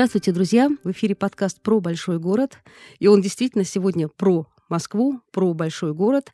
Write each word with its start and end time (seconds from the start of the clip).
Здравствуйте, 0.00 0.32
друзья! 0.32 0.70
В 0.82 0.92
эфире 0.92 1.14
подкаст 1.14 1.60
про 1.60 1.78
большой 1.78 2.18
город. 2.18 2.56
И 3.00 3.06
он 3.06 3.20
действительно 3.20 3.64
сегодня 3.64 4.08
про 4.08 4.46
Москву, 4.70 5.20
про 5.32 5.52
большой 5.52 5.92
город, 5.92 6.32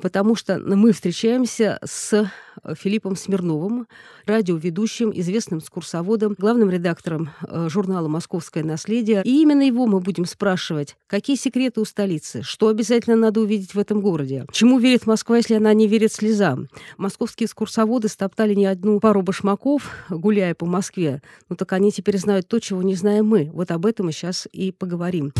потому 0.00 0.34
что 0.34 0.58
мы 0.58 0.92
встречаемся 0.92 1.78
с 1.84 2.30
Филиппом 2.78 3.16
Смирновым, 3.16 3.86
радиоведущим, 4.26 5.12
известным 5.14 5.58
экскурсоводом, 5.58 6.34
главным 6.38 6.70
редактором 6.70 7.30
э, 7.46 7.68
журнала 7.68 8.08
«Московское 8.08 8.64
наследие». 8.64 9.22
И 9.24 9.42
именно 9.42 9.62
его 9.62 9.86
мы 9.86 10.00
будем 10.00 10.24
спрашивать, 10.24 10.96
какие 11.06 11.36
секреты 11.36 11.80
у 11.80 11.84
столицы, 11.84 12.42
что 12.42 12.68
обязательно 12.68 13.16
надо 13.16 13.40
увидеть 13.40 13.74
в 13.74 13.78
этом 13.78 14.00
городе, 14.00 14.46
чему 14.52 14.78
верит 14.78 15.06
Москва, 15.06 15.36
если 15.36 15.54
она 15.54 15.72
не 15.74 15.86
верит 15.86 16.12
слезам. 16.12 16.68
Московские 16.96 17.46
экскурсоводы 17.46 18.08
стоптали 18.08 18.54
не 18.54 18.66
одну 18.66 19.00
пару 19.00 19.22
башмаков, 19.22 19.90
гуляя 20.08 20.54
по 20.54 20.66
Москве. 20.66 21.22
Ну 21.48 21.56
так 21.56 21.72
они 21.72 21.92
теперь 21.92 22.18
знают 22.18 22.48
то, 22.48 22.60
чего 22.60 22.82
не 22.82 22.94
знаем 22.94 23.26
мы. 23.26 23.50
Вот 23.52 23.70
об 23.70 23.86
этом 23.86 24.06
мы 24.06 24.12
сейчас 24.12 24.48
и 24.52 24.72
поговорим. 24.72 25.32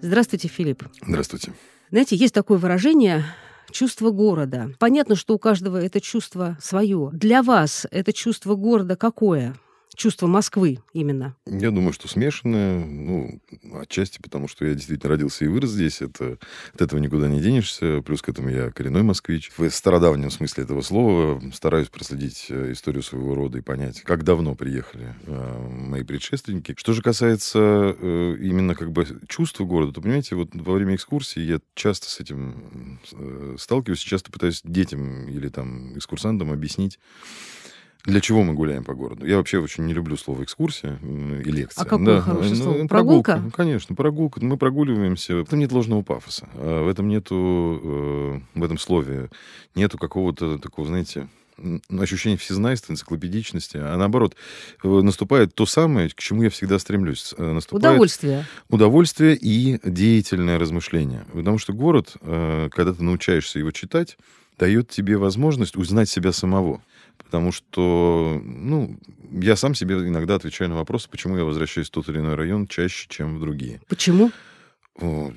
Здравствуйте, 0.00 0.48
Филипп. 0.48 0.84
Здравствуйте. 1.06 1.52
Знаете, 1.90 2.16
есть 2.16 2.34
такое 2.34 2.58
выражение 2.58 3.24
чувство 3.70 4.10
города. 4.10 4.70
Понятно, 4.78 5.16
что 5.16 5.34
у 5.34 5.38
каждого 5.38 5.76
это 5.76 6.00
чувство 6.00 6.56
свое. 6.60 7.10
Для 7.12 7.42
вас 7.42 7.86
это 7.90 8.12
чувство 8.12 8.54
города 8.54 8.96
какое? 8.96 9.56
Чувство 9.98 10.28
Москвы 10.28 10.78
именно? 10.94 11.36
Я 11.44 11.70
думаю, 11.70 11.92
что 11.92 12.08
смешанное. 12.08 12.82
Ну, 12.84 13.40
отчасти 13.74 14.20
потому, 14.22 14.48
что 14.48 14.64
я 14.64 14.74
действительно 14.74 15.10
родился 15.10 15.44
и 15.44 15.48
вырос 15.48 15.70
здесь. 15.70 16.00
Это, 16.00 16.38
от 16.72 16.80
этого 16.80 17.00
никуда 17.00 17.28
не 17.28 17.40
денешься. 17.40 18.00
Плюс 18.02 18.22
к 18.22 18.28
этому 18.28 18.48
я 18.48 18.70
коренной 18.70 19.02
москвич. 19.02 19.50
В 19.56 19.68
стародавнем 19.68 20.30
смысле 20.30 20.64
этого 20.64 20.80
слова 20.80 21.42
стараюсь 21.52 21.88
проследить 21.88 22.46
э, 22.48 22.72
историю 22.72 23.02
своего 23.02 23.34
рода 23.34 23.58
и 23.58 23.60
понять, 23.60 24.00
как 24.02 24.22
давно 24.22 24.54
приехали 24.54 25.14
э, 25.26 25.68
мои 25.68 26.04
предшественники. 26.04 26.74
Что 26.78 26.92
же 26.92 27.02
касается 27.02 27.58
э, 27.58 28.36
именно 28.40 28.74
как 28.74 28.92
бы 28.92 29.04
чувства 29.28 29.64
города, 29.64 29.92
то, 29.92 30.00
понимаете, 30.00 30.36
вот 30.36 30.50
во 30.54 30.74
время 30.74 30.94
экскурсии 30.94 31.40
я 31.40 31.58
часто 31.74 32.08
с 32.08 32.20
этим 32.20 33.00
э, 33.12 33.56
сталкиваюсь, 33.58 33.98
часто 33.98 34.30
пытаюсь 34.30 34.60
детям 34.62 35.28
или 35.28 35.48
там 35.48 35.98
экскурсантам 35.98 36.52
объяснить, 36.52 37.00
для 38.04 38.20
чего 38.20 38.42
мы 38.42 38.54
гуляем 38.54 38.84
по 38.84 38.94
городу? 38.94 39.26
Я 39.26 39.36
вообще 39.36 39.58
очень 39.58 39.84
не 39.84 39.92
люблю 39.92 40.16
слово 40.16 40.44
экскурсия 40.44 40.98
и 41.02 41.50
лекция. 41.50 41.82
А 41.82 41.84
какое 41.84 42.06
да. 42.16 42.20
хорошее 42.20 42.54
ну, 42.54 42.62
слово? 42.62 42.86
Прогулка? 42.86 43.32
прогулка? 43.32 43.56
Конечно, 43.56 43.94
прогулка. 43.94 44.44
Мы 44.44 44.56
прогуливаемся. 44.56 45.36
В 45.36 45.42
этом 45.42 45.58
нет 45.58 45.72
ложного 45.72 46.02
пафоса. 46.02 46.48
А 46.54 46.84
в 46.84 46.88
этом 46.88 47.08
нету, 47.08 47.80
э, 47.82 48.40
в 48.54 48.64
этом 48.64 48.78
слове 48.78 49.30
нету 49.74 49.98
какого-то 49.98 50.58
такого, 50.58 50.86
знаете, 50.86 51.28
ощущение 51.98 52.38
всезнайства, 52.38 52.92
энциклопедичности, 52.92 53.78
а 53.78 53.96
наоборот, 53.96 54.36
э, 54.82 54.88
наступает 54.88 55.54
то 55.54 55.66
самое, 55.66 56.08
к 56.08 56.14
чему 56.14 56.44
я 56.44 56.50
всегда 56.50 56.78
стремлюсь. 56.78 57.34
Э, 57.36 57.52
наступает 57.52 57.84
удовольствие. 57.84 58.46
Удовольствие 58.70 59.36
и 59.36 59.80
деятельное 59.84 60.58
размышление. 60.58 61.26
Потому 61.32 61.58
что 61.58 61.72
город, 61.72 62.14
когда 62.20 62.94
ты 62.94 63.02
научаешься 63.02 63.58
его 63.58 63.70
читать, 63.72 64.16
дает 64.58 64.88
тебе 64.88 65.16
возможность 65.16 65.76
узнать 65.76 66.08
себя 66.08 66.32
самого. 66.32 66.80
Потому 67.24 67.52
что, 67.52 68.40
ну, 68.44 68.98
я 69.32 69.56
сам 69.56 69.74
себе 69.74 69.96
иногда 69.96 70.34
отвечаю 70.34 70.70
на 70.70 70.76
вопрос, 70.76 71.06
почему 71.06 71.36
я 71.36 71.44
возвращаюсь 71.44 71.88
в 71.88 71.92
тот 71.92 72.08
или 72.08 72.18
иной 72.18 72.34
район 72.34 72.66
чаще, 72.66 73.06
чем 73.08 73.36
в 73.36 73.40
другие. 73.40 73.80
Почему? 73.88 74.30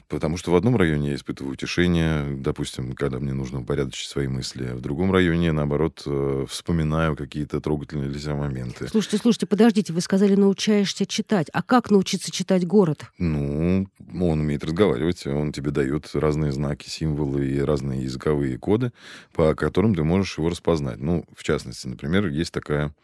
Потому 0.08 0.38
что 0.38 0.52
в 0.52 0.56
одном 0.56 0.76
районе 0.76 1.10
я 1.10 1.16
испытываю 1.16 1.54
утешение, 1.54 2.36
допустим, 2.36 2.94
когда 2.94 3.20
мне 3.20 3.34
нужно 3.34 3.62
упорядочить 3.62 4.10
свои 4.10 4.28
мысли. 4.28 4.70
А 4.72 4.76
в 4.76 4.82
другом 4.82 5.12
районе 5.12 5.48
я, 5.48 5.54
наоборот, 5.54 6.02
э, 6.06 6.46
вспоминаю 6.50 7.16
какие-то 7.16 7.62
трогательные 7.62 8.10
для 8.10 8.20
себя 8.20 8.34
моменты. 8.34 8.88
Слушайте, 8.88 9.18
слушайте, 9.18 9.46
подождите, 9.46 9.94
вы 9.94 10.02
сказали, 10.02 10.34
научаешься 10.34 11.06
читать. 11.06 11.48
А 11.54 11.62
как 11.62 11.92
научиться 11.92 12.32
читать 12.32 12.66
город? 12.66 13.06
Ну, 13.20 13.88
он 14.20 14.40
умеет 14.40 14.64
разговаривать, 14.64 15.28
он 15.28 15.52
тебе 15.52 15.70
дает 15.70 16.10
разные 16.16 16.52
знаки, 16.52 16.90
символы 16.90 17.48
и 17.48 17.60
разные 17.60 18.04
языковые 18.04 18.58
коды, 18.58 18.92
по 19.34 19.54
которым 19.54 19.94
ты 19.94 20.04
можешь 20.04 20.40
его 20.40 20.50
распознать. 20.50 20.98
Ну, 20.98 21.24
в 21.36 21.44
частности, 21.44 21.86
например, 21.88 22.28
есть 22.28 22.52
такая 22.52 22.96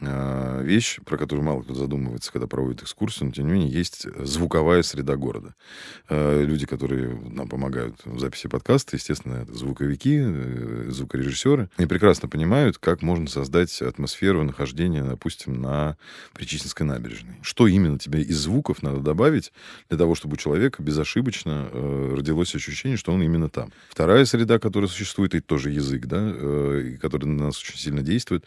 вещь, 0.00 0.98
про 1.04 1.16
которую 1.16 1.44
мало 1.44 1.62
кто 1.62 1.74
задумывается, 1.74 2.32
когда 2.32 2.46
проводит 2.46 2.82
экскурсию, 2.82 3.26
но 3.26 3.32
тем 3.32 3.46
не 3.46 3.52
менее 3.52 3.70
есть 3.70 4.06
звуковая 4.18 4.82
среда 4.82 5.16
города. 5.16 5.54
А, 6.08 6.42
люди, 6.42 6.66
которые 6.66 7.18
нам 7.30 7.48
помогают 7.48 7.96
в 8.04 8.18
записи 8.18 8.48
подкаста, 8.48 8.96
естественно, 8.96 9.42
это 9.42 9.54
звуковики, 9.54 10.18
э, 10.20 10.86
звукорежиссеры, 10.90 11.70
они 11.76 11.86
прекрасно 11.86 12.28
понимают, 12.28 12.78
как 12.78 13.02
можно 13.02 13.28
создать 13.28 13.80
атмосферу 13.82 14.42
нахождения, 14.42 15.04
допустим, 15.04 15.60
на 15.60 15.96
Причистинской 16.34 16.86
набережной. 16.86 17.36
Что 17.42 17.66
именно 17.66 17.98
тебе 17.98 18.22
из 18.22 18.38
звуков 18.38 18.82
надо 18.82 19.00
добавить 19.00 19.52
для 19.88 19.98
того, 19.98 20.14
чтобы 20.14 20.34
у 20.34 20.36
человека 20.36 20.82
безошибочно 20.82 21.68
э, 21.70 22.14
родилось 22.16 22.54
ощущение, 22.54 22.96
что 22.96 23.12
он 23.12 23.22
именно 23.22 23.48
там. 23.48 23.72
Вторая 23.88 24.24
среда, 24.24 24.58
которая 24.58 24.88
существует, 24.88 25.34
это 25.34 25.46
тоже 25.46 25.70
язык, 25.70 26.06
да, 26.06 26.18
э, 26.20 26.98
который 27.00 27.26
на 27.26 27.44
нас 27.44 27.60
очень 27.60 27.78
сильно 27.78 28.02
действует, 28.02 28.44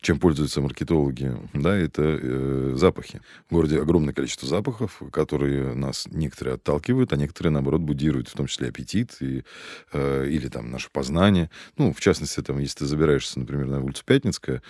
чем 0.00 0.18
пользуются 0.18 0.60
маркетологи 0.60 0.87
маркетологи, 0.88 1.36
да, 1.54 1.76
это 1.76 2.02
э, 2.02 2.72
запахи. 2.76 3.20
В 3.48 3.54
городе 3.54 3.80
огромное 3.80 4.14
количество 4.14 4.48
запахов, 4.48 5.02
которые 5.12 5.74
нас 5.74 6.06
некоторые 6.10 6.54
отталкивают, 6.54 7.12
а 7.12 7.16
некоторые, 7.16 7.52
наоборот, 7.52 7.80
будируют, 7.80 8.28
в 8.28 8.32
том 8.32 8.46
числе 8.46 8.68
аппетит 8.68 9.16
и, 9.20 9.44
э, 9.92 10.26
или 10.28 10.48
там 10.48 10.70
наше 10.70 10.88
познание. 10.90 11.50
Ну, 11.76 11.92
в 11.92 12.00
частности, 12.00 12.40
там, 12.40 12.58
если 12.58 12.78
ты 12.78 12.86
забираешься, 12.86 13.38
например, 13.38 13.66
на 13.66 13.82
улицу 13.82 14.02
Пятницкая, 14.04 14.62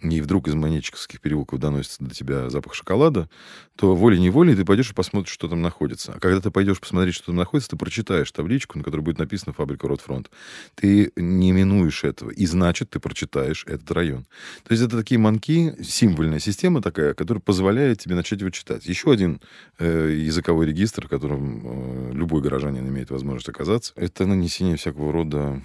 и 0.00 0.20
вдруг 0.20 0.48
из 0.48 0.54
Манечковских 0.54 1.20
переулков 1.20 1.60
доносится 1.60 2.02
до 2.04 2.14
тебя 2.14 2.50
запах 2.50 2.74
шоколада, 2.74 3.28
то 3.76 3.94
волей-неволей 3.94 4.54
ты 4.54 4.64
пойдешь 4.64 4.90
и 4.90 4.94
посмотришь, 4.94 5.32
что 5.32 5.48
там 5.48 5.62
находится. 5.62 6.12
А 6.14 6.20
когда 6.20 6.40
ты 6.40 6.50
пойдешь 6.50 6.80
посмотреть, 6.80 7.14
что 7.14 7.26
там 7.26 7.36
находится, 7.36 7.70
ты 7.70 7.76
прочитаешь 7.76 8.30
табличку, 8.30 8.78
на 8.78 8.84
которой 8.84 9.00
будет 9.00 9.18
написано 9.18 9.52
«Фабрика 9.52 9.88
Ротфронт». 9.88 10.30
Ты 10.74 11.12
не 11.16 11.52
минуешь 11.52 12.04
этого, 12.04 12.30
и 12.30 12.46
значит, 12.46 12.90
ты 12.90 13.00
прочитаешь 13.00 13.64
этот 13.66 13.90
район. 13.92 14.26
То 14.64 14.72
есть 14.72 14.82
это 14.82 14.96
такие 14.96 15.18
манки, 15.18 15.61
символьная 15.82 16.38
система 16.38 16.82
такая, 16.82 17.14
которая 17.14 17.40
позволяет 17.40 18.00
тебе 18.00 18.14
начать 18.14 18.40
его 18.40 18.50
читать. 18.50 18.86
Еще 18.86 19.12
один 19.12 19.40
э, 19.78 20.12
языковой 20.14 20.66
регистр, 20.66 21.06
в 21.06 21.10
котором 21.10 21.62
э, 21.64 22.12
любой 22.12 22.42
горожанин 22.42 22.86
имеет 22.88 23.10
возможность 23.10 23.48
оказаться, 23.48 23.92
это 23.96 24.26
нанесение 24.26 24.76
всякого 24.76 25.12
рода 25.12 25.62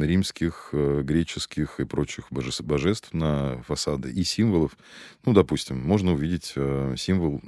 римских, 0.00 0.70
э, 0.72 1.02
греческих 1.02 1.80
и 1.80 1.84
прочих 1.84 2.26
божеств, 2.30 2.62
божеств 2.62 3.12
на 3.12 3.62
фасады 3.62 4.10
и 4.10 4.24
символов. 4.24 4.76
Ну, 5.24 5.32
допустим, 5.32 5.78
можно 5.78 6.12
увидеть 6.12 6.52
э, 6.56 6.94
символ, 6.96 7.40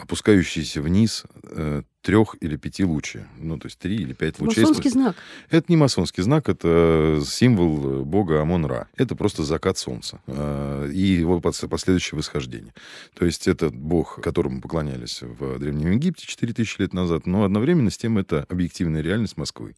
опускающийся 0.00 0.80
вниз 0.82 1.24
э, 1.44 1.82
трех 2.02 2.36
или 2.40 2.56
пяти 2.56 2.84
лучей. 2.84 3.22
Ну, 3.38 3.58
то 3.58 3.66
есть 3.66 3.78
три 3.78 3.96
или 3.96 4.12
пять 4.12 4.40
лучей. 4.40 4.62
Масонский 4.62 4.90
знак. 4.90 5.16
Это 5.50 5.66
не 5.68 5.76
масонский 5.76 6.22
знак, 6.22 6.48
это 6.48 7.22
символ 7.26 8.04
бога 8.04 8.40
Амон-Ра. 8.40 8.88
Это 8.96 9.14
просто 9.14 9.42
закат 9.44 9.76
солнца 9.78 10.20
э, 10.26 10.90
и 10.92 11.00
его 11.00 11.40
последующее 11.40 12.16
восхождение. 12.16 12.72
То 13.14 13.26
есть 13.26 13.48
это 13.48 13.70
бог, 13.70 14.20
которому 14.22 14.60
поклонялись 14.60 15.20
в 15.22 15.58
Древнем 15.58 15.92
Египте 15.92 16.26
4000 16.26 16.80
лет 16.80 16.94
назад, 16.94 17.26
но 17.26 17.44
одновременно 17.44 17.90
с 17.90 17.98
тем 17.98 18.18
это 18.18 18.46
объективная 18.48 19.02
реальность 19.02 19.36
Москвы. 19.36 19.74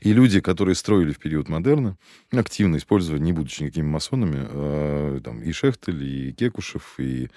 И 0.00 0.12
люди, 0.12 0.40
которые 0.40 0.76
строили 0.76 1.12
в 1.12 1.18
период 1.18 1.48
модерна, 1.48 1.96
активно 2.32 2.76
использовали, 2.76 3.20
не 3.20 3.32
будучи 3.32 3.62
никакими 3.62 3.86
масонами, 3.86 4.46
э, 4.48 5.20
там, 5.24 5.42
и 5.42 5.50
Шехтель, 5.52 6.02
и 6.02 6.32
Кекушев, 6.32 6.94
и 6.98 7.30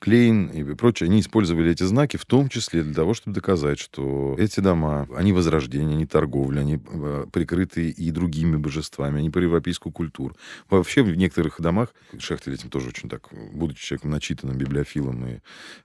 Клейн, 0.00 0.48
и 0.48 0.74
прочее, 0.74 1.08
они 1.08 1.20
использовали 1.20 1.70
эти 1.70 1.84
знаки 1.84 2.16
в 2.16 2.26
том 2.26 2.48
числе 2.48 2.82
для 2.82 2.94
того, 2.94 3.14
чтобы 3.14 3.34
доказать, 3.34 3.77
сказать, 3.78 3.80
что 3.80 4.36
эти 4.38 4.60
дома, 4.60 5.08
они 5.14 5.32
возрождения, 5.32 5.94
они 5.94 6.06
торговля, 6.06 6.60
они 6.60 6.78
э, 6.84 7.26
прикрыты 7.32 7.90
и 7.90 8.10
другими 8.10 8.56
божествами, 8.56 9.18
они 9.18 9.30
по 9.30 9.38
европейскую 9.38 9.92
культуру. 9.92 10.36
Вообще 10.68 11.02
в 11.02 11.16
некоторых 11.16 11.60
домах, 11.60 11.94
Шехтель 12.18 12.54
этим 12.54 12.70
тоже 12.70 12.88
очень 12.88 13.08
так, 13.08 13.28
будучи 13.52 13.84
человеком 13.84 14.10
начитанным, 14.10 14.56
библиофилом 14.56 15.26
и 15.26 15.40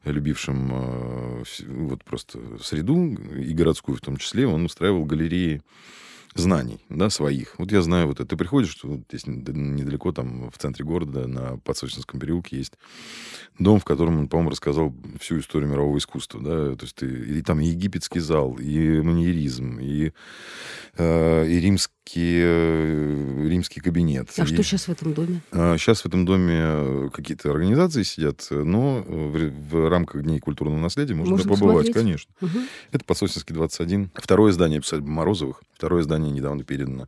любившим 0.06 0.72
э, 0.72 1.44
вот 1.68 2.04
просто 2.04 2.40
среду, 2.62 3.14
и 3.38 3.54
городскую 3.54 3.98
в 3.98 4.02
том 4.02 4.18
числе, 4.18 4.48
он 4.48 4.66
устраивал 4.66 5.06
галереи 5.06 5.62
знаний, 6.36 6.80
да, 6.90 7.10
своих. 7.10 7.56
Вот 7.58 7.72
я 7.72 7.82
знаю 7.82 8.08
вот 8.08 8.20
это. 8.20 8.30
Ты 8.30 8.38
приходишь, 8.38 8.78
вот 8.84 9.02
здесь 9.10 9.28
недалеко, 9.28 10.12
там, 10.12 10.50
в 10.50 10.58
центре 10.58 10.86
города, 10.86 11.28
на 11.28 11.58
Подсочинском 11.60 12.20
переулке 12.20 12.58
есть 12.58 12.74
дом, 13.60 13.80
в 13.80 13.86
котором 13.86 14.20
он, 14.20 14.28
по-моему, 14.28 14.52
рассказал 14.52 14.94
всю 15.20 15.40
историю 15.40 15.70
мирового 15.70 15.98
искусства, 15.98 16.42
да, 16.42 16.76
то 16.76 16.84
есть 16.84 16.96
ты, 16.96 17.08
и 17.08 17.42
там 17.42 17.60
и 17.60 17.66
египетский 17.66 18.20
зал, 18.20 18.56
и 18.56 19.02
маньеризм, 19.02 19.80
и, 19.80 20.12
э, 20.98 21.48
и 21.48 21.60
римский 21.60 21.94
римский 22.06 23.80
кабинет. 23.80 24.30
А 24.38 24.44
и, 24.44 24.46
что 24.46 24.64
сейчас 24.64 24.88
в 24.88 24.92
этом 24.92 25.14
доме? 25.14 25.42
Сейчас 25.52 26.02
в 26.02 26.06
этом 26.06 26.26
доме 26.26 27.10
какие-то 27.12 27.52
организации 27.52 28.04
сидят, 28.04 28.48
но 28.50 29.04
в, 29.08 29.38
в 29.70 29.90
рамках 29.90 30.24
Дней 30.24 30.40
культурного 30.40 30.80
наследия 30.80 31.16
можно, 31.16 31.32
можно 31.32 31.50
побывать, 31.54 31.88
посмотреть? 31.88 31.96
конечно. 31.96 32.34
Угу. 32.42 32.60
Это 32.92 33.06
Посольский 33.06 33.54
21. 33.54 34.12
Второе 34.16 34.52
здание 34.52 34.80
усадьбы 34.80 35.10
Морозовых. 35.10 35.62
Второе 35.74 36.04
здание 36.04 36.32
недавно 36.32 36.64
передано 36.64 37.08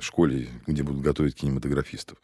школе, 0.00 0.48
где 0.66 0.82
будут 0.82 1.02
готовить 1.02 1.34
кинематографистов. 1.34 2.18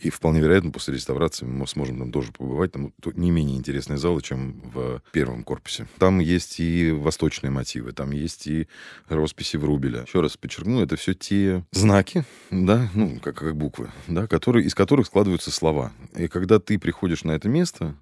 И 0.00 0.10
вполне 0.10 0.40
вероятно, 0.40 0.70
после 0.70 0.94
реставрации 0.94 1.46
мы 1.46 1.66
сможем 1.66 1.98
там 1.98 2.12
тоже 2.12 2.32
побывать. 2.32 2.72
Там 2.72 2.92
не 3.14 3.30
менее 3.30 3.56
интересные 3.56 3.98
залы, 3.98 4.20
чем 4.22 4.60
в 4.74 5.02
первом 5.12 5.44
корпусе. 5.44 5.86
Там 5.98 6.18
есть 6.18 6.60
и 6.60 6.90
восточные 6.90 7.50
мотивы, 7.50 7.92
там 7.92 8.10
есть 8.10 8.46
и 8.46 8.68
росписи 9.08 9.56
Врубеля. 9.56 10.02
Еще 10.02 10.20
раз 10.20 10.36
подчеркну, 10.36 10.82
это 10.82 10.96
все 10.96 11.14
те 11.14 11.57
знаки, 11.72 12.24
да, 12.50 12.88
ну, 12.94 13.18
как, 13.20 13.36
как 13.36 13.56
буквы, 13.56 13.90
да, 14.06 14.26
которые, 14.26 14.66
из 14.66 14.74
которых 14.74 15.06
складываются 15.06 15.50
слова. 15.50 15.92
И 16.16 16.28
когда 16.28 16.58
ты 16.58 16.78
приходишь 16.78 17.24
на 17.24 17.32
это 17.32 17.48
место, 17.48 17.96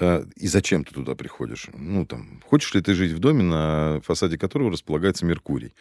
а, 0.00 0.24
и 0.36 0.46
зачем 0.46 0.84
ты 0.84 0.94
туда 0.94 1.14
приходишь? 1.16 1.68
Ну, 1.74 2.06
там, 2.06 2.40
хочешь 2.46 2.72
ли 2.74 2.80
ты 2.80 2.94
жить 2.94 3.12
в 3.12 3.18
доме, 3.18 3.42
на 3.42 4.00
фасаде 4.04 4.38
которого 4.38 4.70
располагается 4.70 5.26
Меркурий? 5.26 5.74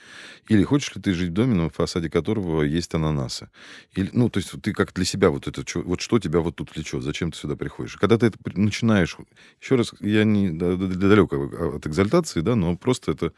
Или 0.50 0.64
хочешь 0.64 0.96
ли 0.96 1.02
ты 1.02 1.14
жить 1.14 1.30
в 1.30 1.34
доме, 1.34 1.54
на 1.54 1.70
фасаде 1.70 2.10
которого 2.10 2.64
есть 2.64 2.94
ананасы? 2.96 3.50
Или, 3.94 4.10
ну, 4.14 4.30
то 4.30 4.40
есть 4.40 4.60
ты 4.62 4.74
как 4.74 4.94
для 4.94 5.06
себя 5.06 5.30
вот 5.30 5.48
это, 5.48 5.64
вот 5.82 6.02
что 6.02 6.18
тебя 6.18 6.40
вот 6.40 6.56
тут 6.56 6.76
влечет? 6.76 7.04
Зачем 7.04 7.32
ты 7.32 7.38
сюда 7.38 7.56
приходишь? 7.56 7.98
Когда 7.98 8.18
ты 8.18 8.28
это 8.28 8.38
начинаешь... 8.56 9.18
Еще 9.62 9.76
раз, 9.76 9.94
я 10.00 10.24
не 10.24 10.50
далек 10.50 11.34
от 11.34 11.86
экзальтации, 11.86 12.42
да, 12.42 12.56
но 12.56 12.76
просто 12.76 13.12
это 13.12 13.34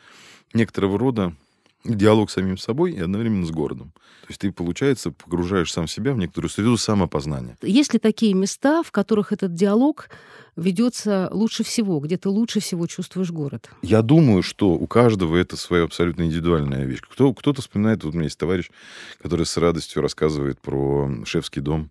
некоторого 0.54 0.98
рода 0.98 1.36
диалог 1.84 2.30
с 2.30 2.34
самим 2.34 2.58
собой 2.58 2.94
и 2.94 3.00
одновременно 3.00 3.46
с 3.46 3.52
городом. 3.52 3.92
То 4.22 4.28
есть 4.30 4.42
ты, 4.42 4.52
получается, 4.52 5.12
погружаешь 5.12 5.72
сам 5.72 5.88
себя 5.88 6.14
в 6.14 6.18
некоторую 6.18 6.50
среду 6.50 6.78
самопознания. 6.78 7.58
Есть 7.62 7.94
ли 7.94 8.00
такие 8.00 8.34
места, 8.34 8.84
в 8.84 8.92
которых 8.92 9.32
этот 9.32 9.54
диалог 9.54 10.10
ведется 10.60 11.30
лучше 11.32 11.64
всего, 11.64 12.00
где 12.00 12.18
ты 12.18 12.30
лучше 12.30 12.60
всего 12.60 12.88
чувствуешь 12.88 13.32
город? 13.32 13.70
Я 13.82 14.02
думаю, 14.02 14.44
что 14.44 14.72
у 14.72 14.88
каждого 14.88 15.36
это 15.36 15.58
своя 15.58 15.84
абсолютно 15.84 16.24
индивидуальная 16.24 16.86
вещь. 16.86 17.02
Кто, 17.02 17.34
кто-то 17.34 17.62
вспоминает, 17.62 18.04
вот 18.04 18.14
у 18.14 18.18
меня 18.18 18.26
есть 18.26 18.38
товарищ, 18.38 18.70
который 19.22 19.46
с 19.46 19.58
радостью 19.58 20.02
рассказывает 20.02 20.60
про 20.60 21.10
шефский 21.26 21.62
дом 21.62 21.90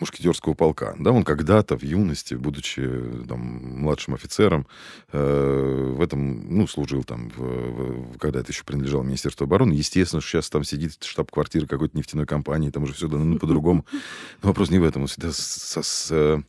мушкетерского 0.00 0.54
полка. 0.54 0.94
Да, 0.98 1.12
он 1.12 1.24
когда-то 1.24 1.76
в 1.76 1.82
юности, 1.82 2.34
будучи 2.34 2.82
там, 3.28 3.40
младшим 3.80 4.14
офицером, 4.14 4.66
э, 5.12 5.94
в 5.96 6.00
этом, 6.00 6.56
ну, 6.56 6.66
служил 6.66 7.04
там, 7.04 7.30
в, 7.36 7.40
в, 7.40 8.18
когда 8.18 8.40
это 8.40 8.52
еще 8.52 8.64
принадлежало 8.64 9.02
Министерству 9.02 9.44
обороны. 9.44 9.72
Естественно, 9.72 10.20
что 10.20 10.30
сейчас 10.30 10.50
там 10.50 10.64
сидит 10.64 11.02
штаб-квартира 11.02 11.66
какой-то 11.66 11.96
нефтяной 11.96 12.26
компании, 12.26 12.70
там 12.70 12.84
уже 12.84 12.94
все 12.94 13.08
дано 13.08 13.38
по-другому. 13.38 13.84
Но 14.42 14.48
вопрос 14.48 14.70
не 14.70 14.78
в 14.78 14.84
этом. 14.84 15.02
Он 15.02 15.08
всегда 15.08 15.32
с, 15.32 15.78
с, 15.82 16.42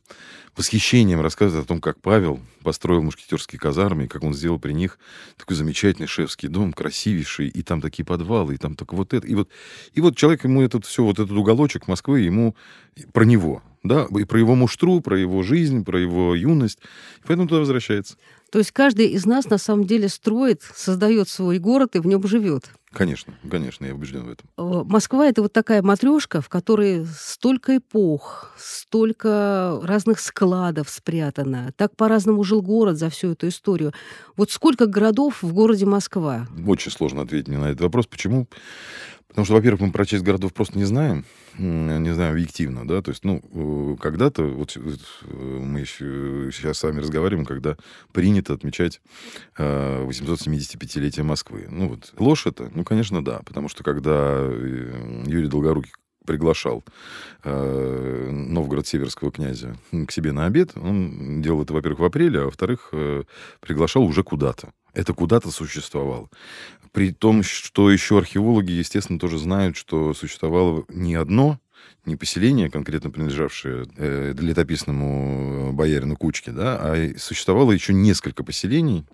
восхищением 0.56 1.20
рассказывает 1.20 1.64
о 1.64 1.68
том, 1.68 1.80
как 1.80 2.00
Павел 2.00 2.40
построил 2.62 3.02
мушкетерские 3.02 3.58
казармы, 3.58 4.04
и 4.04 4.08
как 4.08 4.22
он 4.22 4.34
сделал 4.34 4.58
при 4.58 4.72
них 4.72 4.98
такой 5.36 5.56
замечательный 5.56 6.06
шефский 6.06 6.48
дом, 6.48 6.72
красивейший, 6.72 7.48
и 7.48 7.62
там 7.62 7.80
такие 7.80 8.04
подвалы, 8.04 8.54
и 8.54 8.58
там 8.58 8.74
только 8.74 8.94
вот 8.94 9.14
это. 9.14 9.26
И 9.26 9.34
вот, 9.34 9.48
и 9.94 10.00
вот 10.00 10.16
человек 10.16 10.44
ему 10.44 10.62
этот 10.62 10.84
все, 10.86 11.04
вот 11.04 11.18
этот 11.18 11.32
уголочек 11.32 11.88
Москвы, 11.88 12.20
ему 12.20 12.54
про 13.12 13.24
него, 13.24 13.62
да, 13.82 14.06
и 14.16 14.24
про 14.24 14.38
его 14.38 14.54
муштру, 14.54 15.00
про 15.00 15.18
его 15.18 15.42
жизнь, 15.42 15.84
про 15.84 15.98
его 15.98 16.34
юность. 16.34 16.78
И 16.78 17.26
поэтому 17.26 17.48
туда 17.48 17.60
возвращается. 17.60 18.16
То 18.52 18.58
есть 18.58 18.70
каждый 18.70 19.06
из 19.06 19.24
нас 19.24 19.48
на 19.48 19.58
самом 19.58 19.86
деле 19.86 20.08
строит, 20.08 20.62
создает 20.74 21.28
свой 21.28 21.58
город 21.58 21.96
и 21.96 21.98
в 21.98 22.06
нем 22.06 22.22
живет. 22.26 22.70
Конечно, 22.92 23.34
конечно, 23.50 23.86
я 23.86 23.94
убежден 23.94 24.26
в 24.26 24.28
этом. 24.28 24.46
Э, 24.58 24.84
Москва 24.84 25.26
это 25.26 25.40
вот 25.40 25.54
такая 25.54 25.82
матрешка, 25.82 26.42
в 26.42 26.50
которой 26.50 27.06
столько 27.06 27.78
эпох, 27.78 28.54
столько 28.58 29.80
разных 29.82 30.20
складов 30.20 30.90
спрятано. 30.90 31.72
Так 31.76 31.96
по-разному 31.96 32.44
жил 32.44 32.60
город 32.60 32.98
за 32.98 33.08
всю 33.08 33.32
эту 33.32 33.48
историю. 33.48 33.94
Вот 34.36 34.50
сколько 34.50 34.84
городов 34.84 35.42
в 35.42 35.54
городе 35.54 35.86
Москва? 35.86 36.46
Очень 36.66 36.92
сложно 36.92 37.22
ответить 37.22 37.48
на 37.48 37.70
этот 37.70 37.80
вопрос. 37.80 38.06
Почему? 38.06 38.46
Потому 39.32 39.46
что, 39.46 39.54
во-первых, 39.54 39.80
мы 39.80 39.92
про 39.92 40.04
часть 40.04 40.22
городов 40.24 40.52
просто 40.52 40.76
не 40.76 40.84
знаем, 40.84 41.24
не 41.56 42.12
знаю, 42.12 42.32
объективно, 42.32 42.86
да, 42.86 43.00
то 43.00 43.12
есть, 43.12 43.24
ну, 43.24 43.42
э, 43.50 43.96
когда-то, 43.98 44.42
вот 44.44 44.76
э, 44.76 44.80
мы 45.34 45.80
еще 45.80 46.50
сейчас 46.52 46.76
с 46.76 46.82
вами 46.82 47.00
разговариваем, 47.00 47.46
когда 47.46 47.78
принято 48.12 48.52
отмечать 48.52 49.00
875-летие 49.56 51.20
э, 51.20 51.22
Москвы. 51.22 51.66
Ну, 51.70 51.88
вот, 51.88 52.12
ложь 52.18 52.46
это? 52.46 52.70
Ну, 52.74 52.84
конечно, 52.84 53.24
да, 53.24 53.40
потому 53.46 53.70
что 53.70 53.82
когда 53.82 54.42
Юрий 54.42 55.48
Долгорукий 55.48 55.92
приглашал 56.26 56.84
э, 57.42 58.28
Новгород-Северского 58.30 59.32
князя 59.32 59.76
к 60.06 60.12
себе 60.12 60.32
на 60.32 60.46
обед. 60.46 60.72
Он 60.76 61.42
делал 61.42 61.62
это, 61.62 61.72
во-первых, 61.72 62.00
в 62.00 62.04
апреле, 62.04 62.42
а 62.42 62.44
во-вторых, 62.44 62.90
э, 62.92 63.24
приглашал 63.60 64.04
уже 64.04 64.22
куда-то. 64.22 64.72
Это 64.94 65.14
куда-то 65.14 65.50
существовало. 65.50 66.28
При 66.92 67.12
том, 67.12 67.42
что 67.42 67.90
еще 67.90 68.18
археологи, 68.18 68.72
естественно, 68.72 69.18
тоже 69.18 69.38
знают, 69.38 69.76
что 69.76 70.12
существовало 70.12 70.84
не 70.88 71.14
одно, 71.14 71.58
не 72.04 72.16
поселение, 72.16 72.70
конкретно 72.70 73.10
принадлежавшее 73.10 73.86
э, 73.96 74.34
летописному 74.38 75.72
боярину 75.72 76.16
Кучке, 76.16 76.52
да, 76.52 76.78
а 76.80 77.12
существовало 77.18 77.72
еще 77.72 77.94
несколько 77.94 78.44
поселений, 78.44 79.04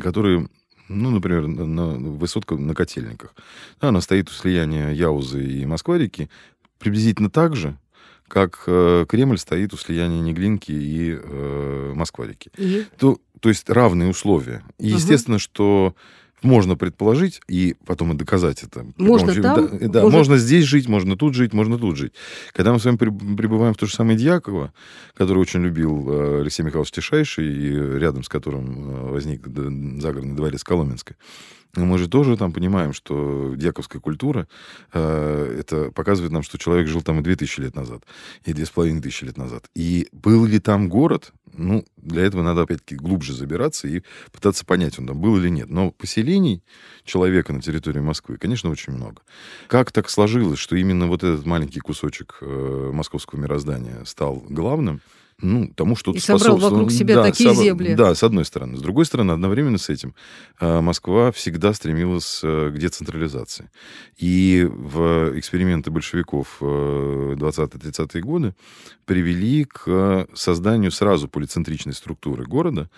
которые 0.00 0.48
ну, 0.88 1.10
например, 1.10 1.46
на, 1.46 1.66
на, 1.66 1.86
высотка 2.10 2.56
на 2.56 2.74
Котельниках. 2.74 3.34
Она 3.78 4.00
стоит 4.00 4.30
у 4.30 4.32
слияния 4.32 4.90
Яузы 4.90 5.44
и 5.44 5.66
Москва-реки 5.66 6.30
приблизительно 6.78 7.28
так 7.28 7.56
же, 7.56 7.76
как 8.26 8.64
э, 8.66 9.04
Кремль 9.08 9.38
стоит 9.38 9.74
у 9.74 9.76
слияния 9.76 10.20
Неглинки 10.20 10.72
и 10.72 11.18
э, 11.20 11.92
Москва-реки. 11.94 12.50
И? 12.56 12.86
То, 12.98 13.18
то 13.40 13.48
есть 13.48 13.68
равные 13.68 14.08
условия. 14.08 14.62
И, 14.78 14.88
естественно, 14.88 15.36
угу. 15.36 15.42
что 15.42 15.94
можно 16.42 16.76
предположить 16.76 17.40
и 17.48 17.76
потом 17.86 18.12
и 18.12 18.16
доказать 18.16 18.62
это. 18.62 18.86
Можно 18.96 19.32
помощи, 19.32 19.42
там? 19.42 19.78
Да, 19.78 19.88
да 19.88 20.08
можно 20.08 20.36
здесь 20.36 20.64
жить, 20.64 20.88
можно 20.88 21.16
тут 21.16 21.34
жить, 21.34 21.52
можно 21.52 21.78
тут 21.78 21.96
жить. 21.96 22.12
Когда 22.52 22.72
мы 22.72 22.80
с 22.80 22.84
вами 22.84 22.96
прибываем 22.96 23.74
в 23.74 23.76
то 23.76 23.86
же 23.86 23.94
самое 23.94 24.18
Дьяково, 24.18 24.72
который 25.14 25.38
очень 25.38 25.62
любил 25.62 26.06
э, 26.08 26.40
Алексей 26.40 26.62
Михайлович 26.62 26.90
Тишайший, 26.92 27.46
и 27.46 27.98
рядом 27.98 28.22
с 28.22 28.28
которым 28.28 28.90
э, 28.90 29.10
возник 29.10 29.46
загородный 29.46 30.36
дворец 30.36 30.64
Коломенской, 30.64 31.16
мы 31.76 31.98
же 31.98 32.08
тоже 32.08 32.36
там 32.36 32.52
понимаем, 32.52 32.92
что 32.92 33.54
дьяковская 33.54 34.00
культура, 34.00 34.48
э, 34.92 35.56
это 35.60 35.90
показывает 35.92 36.32
нам, 36.32 36.42
что 36.42 36.58
человек 36.58 36.88
жил 36.88 37.02
там 37.02 37.20
и 37.20 37.22
2000 37.22 37.60
лет 37.60 37.74
назад, 37.74 38.04
и 38.44 38.52
2500 38.52 39.22
лет 39.22 39.36
назад. 39.36 39.66
И 39.74 40.08
был 40.12 40.44
ли 40.46 40.58
там 40.58 40.88
город? 40.88 41.32
Ну, 41.54 41.84
для 41.96 42.22
этого 42.24 42.42
надо, 42.42 42.62
опять-таки, 42.62 42.96
глубже 42.96 43.32
забираться 43.32 43.88
и 43.88 44.02
пытаться 44.32 44.64
понять, 44.64 44.98
он 44.98 45.06
там 45.06 45.20
был 45.20 45.36
или 45.38 45.48
нет. 45.48 45.68
Но 45.68 45.90
поселений 45.90 46.62
человека 47.04 47.52
на 47.52 47.60
территории 47.60 48.00
Москвы, 48.00 48.36
конечно, 48.36 48.70
очень 48.70 48.92
много. 48.92 49.22
Как 49.68 49.92
так 49.92 50.10
сложилось, 50.10 50.58
что 50.58 50.76
именно 50.76 51.06
вот 51.06 51.24
этот 51.24 51.46
маленький 51.46 51.80
кусочек 51.80 52.38
э, 52.40 52.90
московского 52.92 53.38
мироздания 53.40 54.04
стал 54.04 54.44
главным? 54.48 55.00
Ну, 55.40 55.70
тому 55.74 55.94
что-то 55.94 56.18
И 56.18 56.20
собрал 56.20 56.56
вокруг 56.56 56.90
себя 56.90 57.16
да, 57.16 57.22
такие 57.24 57.54
соб... 57.54 57.62
земли. 57.62 57.94
Да, 57.94 58.14
с 58.14 58.24
одной 58.24 58.44
стороны. 58.44 58.76
С 58.76 58.80
другой 58.80 59.04
стороны, 59.04 59.30
одновременно 59.30 59.78
с 59.78 59.88
этим 59.88 60.14
э, 60.60 60.80
Москва 60.80 61.30
всегда 61.30 61.72
стремилась 61.74 62.40
э, 62.42 62.72
к 62.74 62.78
децентрализации. 62.78 63.70
И 64.16 64.68
в 64.68 65.38
эксперименты 65.38 65.92
большевиков 65.92 66.56
20-30-е 66.60 68.08
э, 68.14 68.20
годы 68.20 68.54
привели 69.04 69.64
к 69.64 70.26
созданию 70.34 70.90
сразу 70.90 71.28
полицентричной 71.28 71.94
структуры 71.94 72.44
города 72.44 72.90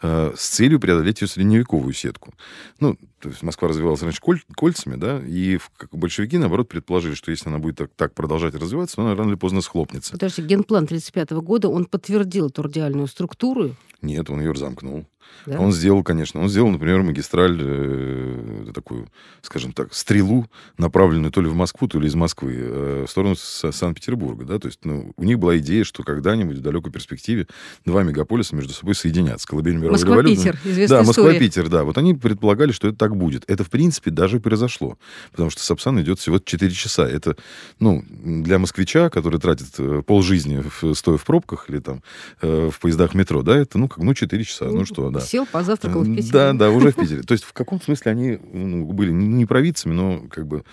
с 0.00 0.48
целью 0.48 0.80
преодолеть 0.80 1.20
ее 1.20 1.28
средневековую 1.28 1.92
сетку. 1.92 2.32
Ну, 2.80 2.96
то 3.18 3.28
есть 3.28 3.42
Москва 3.42 3.68
развивалась 3.68 4.00
раньше 4.00 4.20
коль, 4.20 4.40
кольцами, 4.54 4.94
да, 4.94 5.20
и 5.26 5.58
как 5.76 5.90
большевики, 5.90 6.38
наоборот, 6.38 6.68
предположили, 6.68 7.14
что 7.14 7.32
если 7.32 7.48
она 7.48 7.58
будет 7.58 7.76
так, 7.76 7.90
так 7.96 8.14
продолжать 8.14 8.54
развиваться, 8.54 9.02
она 9.02 9.16
рано 9.16 9.30
или 9.30 9.36
поздно 9.36 9.60
схлопнется. 9.60 10.12
Подожди, 10.12 10.40
генплан 10.42 10.84
1935 10.84 11.42
года, 11.42 11.68
он 11.68 11.84
подтвердил 11.90 12.50
турдиальную 12.50 13.06
структуру? 13.06 13.74
Нет, 14.02 14.30
он 14.30 14.40
ее 14.40 14.54
замкнул. 14.54 15.06
Да? 15.46 15.60
Он 15.60 15.72
сделал, 15.72 16.02
конечно, 16.02 16.40
он 16.40 16.48
сделал, 16.48 16.70
например, 16.70 17.02
магистраль, 17.02 17.58
э, 17.60 18.66
такую, 18.74 19.08
скажем 19.42 19.72
так, 19.72 19.94
стрелу, 19.94 20.46
направленную 20.76 21.32
то 21.32 21.40
ли 21.40 21.48
в 21.48 21.54
Москву, 21.54 21.88
то 21.88 21.98
ли 21.98 22.06
из 22.06 22.14
Москвы, 22.14 22.54
э, 22.56 23.04
в 23.06 23.10
сторону 23.10 23.34
Санкт-Петербурга. 23.36 24.44
Да? 24.44 24.58
То 24.58 24.68
есть 24.68 24.80
ну, 24.84 25.12
у 25.16 25.24
них 25.24 25.38
была 25.38 25.58
идея, 25.58 25.84
что 25.84 26.02
когда-нибудь 26.02 26.58
в 26.58 26.60
далекой 26.60 26.92
перспективе 26.92 27.46
два 27.84 28.02
мегаполиса 28.02 28.54
между 28.56 28.72
собой 28.72 28.94
соединятся. 28.94 29.46
Колыбель 29.48 29.76
мировой 29.76 29.92
Москва-Питер, 29.92 30.58
Да, 30.88 31.02
Москва-Питер, 31.02 31.68
да. 31.68 31.84
Вот 31.84 31.96
они 31.98 32.14
предполагали, 32.14 32.72
что 32.72 32.88
это 32.88 32.98
так 32.98 33.16
будет. 33.16 33.44
Это, 33.48 33.64
в 33.64 33.70
принципе, 33.70 34.10
даже 34.10 34.40
произошло. 34.40 34.98
Потому 35.30 35.50
что 35.50 35.62
Сапсан 35.62 36.00
идет 36.00 36.18
всего 36.18 36.38
4 36.38 36.70
часа. 36.72 37.08
Это, 37.08 37.36
ну, 37.80 38.04
для 38.10 38.58
москвича, 38.58 39.08
который 39.10 39.40
тратит 39.40 39.68
э, 39.78 40.02
полжизни, 40.06 40.62
стоя 40.94 41.16
в 41.16 41.24
пробках 41.24 41.70
или 41.70 41.78
там 41.78 42.02
э, 42.42 42.70
в 42.72 42.78
поездах 42.80 43.14
метро, 43.14 43.42
да, 43.42 43.56
это, 43.56 43.78
ну, 43.78 43.88
как, 43.88 43.98
ну, 43.98 44.14
4 44.14 44.44
часа. 44.44 44.66
Ну, 44.66 44.78
ну 44.78 44.84
что, 44.84 45.10
да. 45.18 45.24
Сел, 45.24 45.46
позавтракал 45.46 46.02
в 46.02 46.14
Питере. 46.14 46.32
Да, 46.32 46.52
да, 46.52 46.70
уже 46.70 46.92
в 46.92 46.96
Питере. 46.96 47.22
То 47.22 47.32
есть 47.32 47.44
в 47.44 47.52
каком 47.52 47.80
смысле 47.80 48.12
они 48.12 48.38
ну, 48.52 48.84
были 48.86 49.10
не 49.10 49.46
провидцами, 49.46 49.92
но 49.92 50.22
как 50.30 50.46
бы 50.46 50.64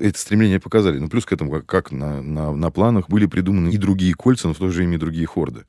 это 0.00 0.18
стремление 0.18 0.60
показали. 0.60 0.98
Ну, 0.98 1.08
плюс 1.08 1.24
к 1.24 1.32
этому, 1.32 1.50
как, 1.50 1.66
как 1.66 1.92
на, 1.92 2.22
на, 2.22 2.52
на 2.52 2.70
планах 2.70 3.08
были 3.08 3.26
придуманы 3.26 3.70
и 3.70 3.76
другие 3.76 4.14
кольца, 4.14 4.48
но 4.48 4.54
в 4.54 4.58
то 4.58 4.68
же 4.68 4.78
время 4.78 4.94
и 4.94 4.98
другие 4.98 5.26
хорды. 5.26 5.64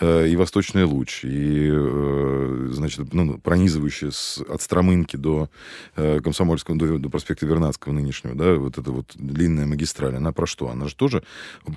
Э, 0.00 0.28
и 0.28 0.36
Восточный 0.36 0.84
луч, 0.84 1.24
и, 1.24 1.70
э, 1.72 2.68
значит, 2.72 3.12
ну, 3.12 3.38
пронизывающие 3.38 4.10
с, 4.12 4.38
от 4.48 4.62
Стромынки 4.62 5.16
до 5.16 5.50
э, 5.96 6.20
Комсомольского, 6.20 6.76
до, 6.76 6.98
до 6.98 7.08
проспекта 7.08 7.46
Вернадского 7.46 7.92
нынешнего, 7.92 8.34
да, 8.34 8.54
вот 8.54 8.78
эта 8.78 8.90
вот 8.90 9.12
длинная 9.14 9.66
магистраль, 9.66 10.16
она 10.16 10.32
про 10.32 10.46
что? 10.46 10.68
Она 10.68 10.88
же 10.88 10.94
тоже 10.94 11.22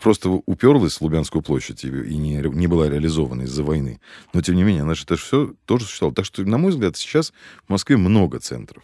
просто 0.01 0.29
уперлась 0.29 0.97
в 0.97 1.01
Лубянскую 1.01 1.41
площадь 1.41 1.83
и, 1.83 1.87
и 1.87 2.17
не, 2.17 2.37
не 2.37 2.67
была 2.67 2.89
реализована 2.89 3.43
из-за 3.43 3.63
войны. 3.63 3.99
Но, 4.33 4.41
тем 4.41 4.55
не 4.55 4.63
менее, 4.63 4.83
она 4.83 4.95
же 4.95 5.03
это 5.03 5.15
все 5.15 5.53
тоже 5.65 5.85
существовало. 5.85 6.15
Так 6.15 6.25
что, 6.25 6.43
на 6.43 6.57
мой 6.57 6.71
взгляд, 6.71 6.97
сейчас 6.97 7.33
в 7.67 7.69
Москве 7.69 7.97
много 7.97 8.39
центров. 8.39 8.83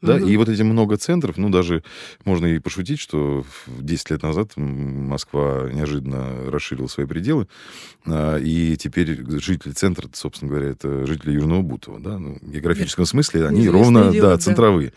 Да, 0.00 0.16
угу. 0.16 0.26
и 0.26 0.36
вот 0.36 0.48
эти 0.48 0.62
много 0.62 0.96
центров, 0.96 1.36
ну, 1.36 1.50
даже 1.50 1.82
можно 2.24 2.55
и 2.56 2.60
пошутить, 2.60 2.98
что 2.98 3.44
10 3.66 4.10
лет 4.10 4.22
назад 4.22 4.52
Москва 4.56 5.68
неожиданно 5.72 6.50
расширила 6.50 6.86
свои 6.86 7.06
пределы, 7.06 7.48
а, 8.06 8.36
и 8.36 8.76
теперь 8.76 9.18
жители 9.40 9.72
центра, 9.72 10.08
собственно 10.12 10.50
говоря, 10.50 10.70
это 10.70 11.06
жители 11.06 11.32
Южного 11.32 11.62
Бутова, 11.62 12.00
да, 12.00 12.18
ну, 12.18 12.38
в 12.40 12.50
географическом 12.50 13.02
Нет. 13.02 13.08
смысле 13.08 13.46
они 13.46 13.60
Известное 13.60 13.82
ровно, 13.82 14.12
дело, 14.12 14.30
да, 14.30 14.38
центровые. 14.38 14.92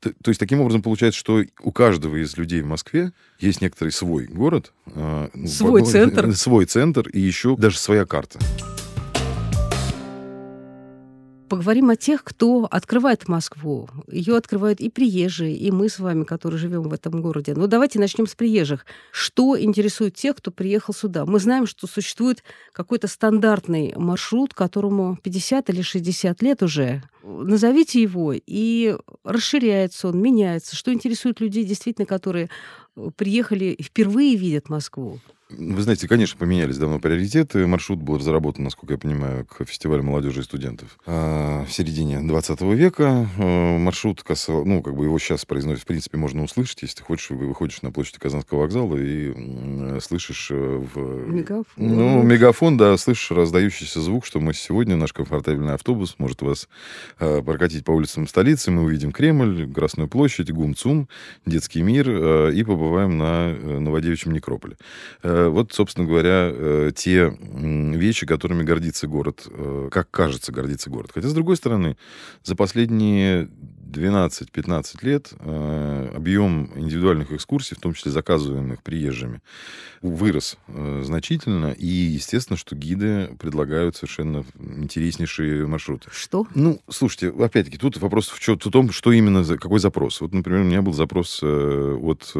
То, 0.00 0.12
то 0.22 0.30
есть 0.30 0.38
таким 0.38 0.60
образом 0.60 0.82
получается, 0.82 1.18
что 1.18 1.42
у 1.62 1.72
каждого 1.72 2.22
из 2.22 2.36
людей 2.36 2.62
в 2.62 2.66
Москве 2.66 3.12
есть 3.38 3.60
некоторый 3.60 3.90
свой 3.90 4.26
город, 4.26 4.72
а, 4.86 5.30
ну, 5.34 5.46
свой 5.46 5.84
центр, 5.84 6.32
свой 6.36 6.66
центр 6.66 7.08
и 7.08 7.20
еще 7.20 7.56
даже 7.56 7.78
своя 7.78 8.04
карта 8.04 8.38
поговорим 11.54 11.90
о 11.90 11.96
тех, 11.96 12.24
кто 12.24 12.66
открывает 12.68 13.28
Москву. 13.28 13.88
Ее 14.10 14.36
открывают 14.36 14.80
и 14.80 14.90
приезжие, 14.90 15.54
и 15.54 15.70
мы 15.70 15.88
с 15.88 16.00
вами, 16.00 16.24
которые 16.24 16.58
живем 16.58 16.82
в 16.82 16.92
этом 16.92 17.22
городе. 17.22 17.54
Но 17.54 17.68
давайте 17.68 18.00
начнем 18.00 18.26
с 18.26 18.34
приезжих. 18.34 18.84
Что 19.12 19.60
интересует 19.60 20.14
тех, 20.14 20.34
кто 20.34 20.50
приехал 20.50 20.92
сюда? 20.92 21.24
Мы 21.24 21.38
знаем, 21.38 21.68
что 21.68 21.86
существует 21.86 22.42
какой-то 22.72 23.06
стандартный 23.06 23.92
маршрут, 23.96 24.52
которому 24.52 25.16
50 25.22 25.70
или 25.70 25.82
60 25.82 26.42
лет 26.42 26.62
уже. 26.64 27.02
Назовите 27.22 28.02
его, 28.02 28.32
и 28.34 28.96
расширяется 29.22 30.08
он, 30.08 30.20
меняется. 30.20 30.74
Что 30.74 30.92
интересует 30.92 31.40
людей, 31.40 31.62
действительно, 31.62 32.06
которые 32.06 32.50
приехали 33.16 33.76
впервые 33.80 34.34
видят 34.34 34.68
Москву? 34.68 35.20
Вы 35.58 35.82
знаете, 35.82 36.08
конечно, 36.08 36.38
поменялись 36.38 36.78
давно 36.78 36.98
приоритеты. 36.98 37.66
Маршрут 37.66 38.00
был 38.00 38.18
разработан, 38.18 38.64
насколько 38.64 38.94
я 38.94 38.98
понимаю, 38.98 39.46
к 39.46 39.64
фестивалю 39.64 40.02
молодежи 40.02 40.40
и 40.40 40.44
студентов 40.44 40.98
а, 41.06 41.64
в 41.64 41.72
середине 41.72 42.20
20 42.20 42.60
века. 42.62 43.28
А, 43.38 43.78
маршрут 43.78 44.22
касал, 44.22 44.64
ну, 44.64 44.82
как 44.82 44.96
бы 44.96 45.04
его 45.04 45.18
сейчас 45.18 45.44
произносят, 45.44 45.82
в 45.82 45.86
принципе, 45.86 46.18
можно 46.18 46.42
услышать, 46.42 46.82
если 46.82 46.96
ты 46.96 47.02
хочешь, 47.02 47.30
вы 47.30 47.46
выходишь 47.46 47.82
на 47.82 47.90
площадь 47.90 48.18
Казанского 48.18 48.60
вокзала 48.60 48.96
и 48.96 50.00
слышишь 50.00 50.48
э, 50.50 50.54
в... 50.94 51.28
Мегафон. 51.28 51.64
Ну, 51.76 52.22
мегафон, 52.22 52.76
да, 52.76 52.96
слышишь 52.96 53.30
раздающийся 53.30 54.00
звук, 54.00 54.26
что 54.26 54.40
мы 54.40 54.54
сегодня, 54.54 54.96
наш 54.96 55.12
комфортабельный 55.12 55.74
автобус 55.74 56.16
может 56.18 56.42
вас 56.42 56.68
а, 57.18 57.42
прокатить 57.42 57.84
по 57.84 57.92
улицам 57.92 58.26
столицы, 58.26 58.70
мы 58.70 58.84
увидим 58.84 59.12
Кремль, 59.12 59.72
Красную 59.72 60.08
площадь, 60.08 60.50
ГУМ-ЦУМ, 60.50 61.08
Детский 61.46 61.82
мир 61.82 62.50
и 62.50 62.62
побываем 62.64 63.18
на 63.18 63.50
э, 63.50 63.78
Новодевичьем 63.78 64.32
некрополе. 64.32 64.76
Э, 65.44 65.48
вот, 65.48 65.72
собственно 65.72 66.06
говоря, 66.06 66.50
э, 66.52 66.92
те 66.94 67.36
вещи, 67.40 68.26
которыми 68.26 68.62
гордится 68.62 69.06
город, 69.06 69.46
э, 69.50 69.88
как 69.90 70.10
кажется, 70.10 70.52
гордится 70.52 70.90
город. 70.90 71.10
Хотя, 71.14 71.28
с 71.28 71.34
другой 71.34 71.56
стороны, 71.56 71.96
за 72.42 72.56
последние 72.56 73.48
12-15 73.94 74.96
лет 75.02 75.32
э, 75.38 76.10
объем 76.14 76.70
индивидуальных 76.74 77.32
экскурсий, 77.32 77.76
в 77.76 77.80
том 77.80 77.94
числе 77.94 78.10
заказываемых 78.10 78.82
приезжими, 78.82 79.40
вырос 80.02 80.58
э, 80.68 81.02
значительно. 81.04 81.72
И, 81.72 81.86
естественно, 81.86 82.56
что 82.56 82.74
гиды 82.74 83.30
предлагают 83.38 83.96
совершенно 83.96 84.44
интереснейшие 84.58 85.66
маршруты. 85.66 86.08
Что? 86.12 86.46
Ну, 86.54 86.80
слушайте, 86.88 87.28
опять-таки, 87.28 87.78
тут 87.78 87.96
вопрос 87.98 88.28
в, 88.28 88.38
в 88.38 88.70
том, 88.70 88.90
что 88.90 89.12
именно, 89.12 89.44
какой 89.56 89.78
запрос. 89.78 90.20
Вот, 90.20 90.34
например, 90.34 90.62
у 90.62 90.64
меня 90.64 90.82
был 90.82 90.92
запрос 90.92 91.40
э, 91.42 91.98
от 92.00 92.34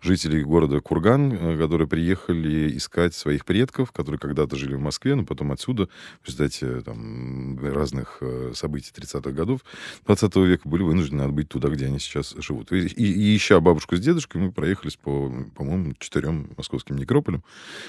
жителей 0.00 0.42
города 0.42 0.80
Курган, 0.80 1.58
которые 1.58 1.88
приехали 1.88 2.76
искать 2.76 3.14
своих 3.14 3.44
предков, 3.44 3.92
которые 3.92 4.18
когда-то 4.18 4.56
жили 4.56 4.74
в 4.74 4.80
Москве, 4.80 5.14
но 5.14 5.24
потом 5.24 5.52
отсюда, 5.52 5.88
в 6.22 6.26
результате 6.26 6.80
там, 6.82 7.58
разных 7.62 8.22
событий 8.54 8.92
30-х 8.94 9.30
годов 9.32 9.60
20 10.06 10.36
века, 10.36 10.68
были 10.76 10.84
вынуждены 10.84 11.22
отбыть 11.22 11.48
туда, 11.48 11.68
где 11.68 11.86
они 11.86 11.98
сейчас 11.98 12.34
живут. 12.38 12.70
И, 12.70 12.86
и, 12.86 13.04
и 13.04 13.36
ища 13.36 13.60
бабушку 13.60 13.96
с 13.96 14.00
дедушкой, 14.00 14.42
мы 14.42 14.52
проехались 14.52 14.96
по, 14.96 15.32
по-моему, 15.54 15.94
четырем 15.98 16.50
московским 16.56 16.96
некрополям. 16.96 17.42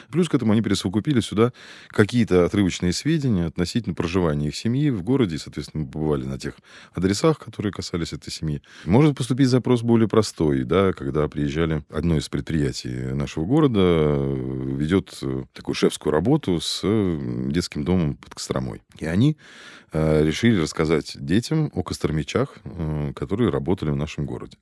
Плюс 0.10 0.30
к 0.30 0.36
этому 0.36 0.54
они 0.54 0.62
присовокупили 0.62 1.20
сюда 1.20 1.52
какие-то 1.90 2.46
отрывочные 2.46 2.94
сведения 2.94 3.46
относительно 3.46 3.94
проживания 3.94 4.48
их 4.48 4.56
семьи 4.56 4.90
в 4.90 5.04
городе, 5.04 5.36
и, 5.36 5.38
соответственно, 5.38 5.84
мы 5.84 5.92
побывали 5.92 6.24
на 6.24 6.40
тех 6.40 6.54
адресах, 6.94 7.40
которые 7.40 7.74
касались 7.74 8.14
этой 8.14 8.32
семьи. 8.32 8.62
Может 8.86 9.18
поступить 9.18 9.50
запрос 9.50 9.82
более 9.82 10.08
простой, 10.08 10.64
да, 10.64 10.94
когда 10.94 11.28
приезжали 11.28 11.84
одно 11.90 12.18
из 12.18 12.30
предприятий 12.30 13.14
нашего 13.14 13.46
города, 13.46 13.80
ведет 13.80 15.20
такую 15.54 15.76
шефскую 15.76 16.14
работу 16.14 16.60
с 16.62 16.82
детским 17.52 17.84
домом 17.84 18.16
под 18.16 18.36
Костромой. 18.36 18.82
И 19.00 19.06
они 19.06 19.38
э, 19.92 20.26
решили 20.26 20.62
рассказать 20.62 21.18
детям 21.20 21.72
о 21.74 21.84
Костромичах, 21.84 22.56
которые 23.16 23.50
работали 23.50 23.90
в 23.90 23.96
нашем 23.96 24.26
городе. 24.26 24.58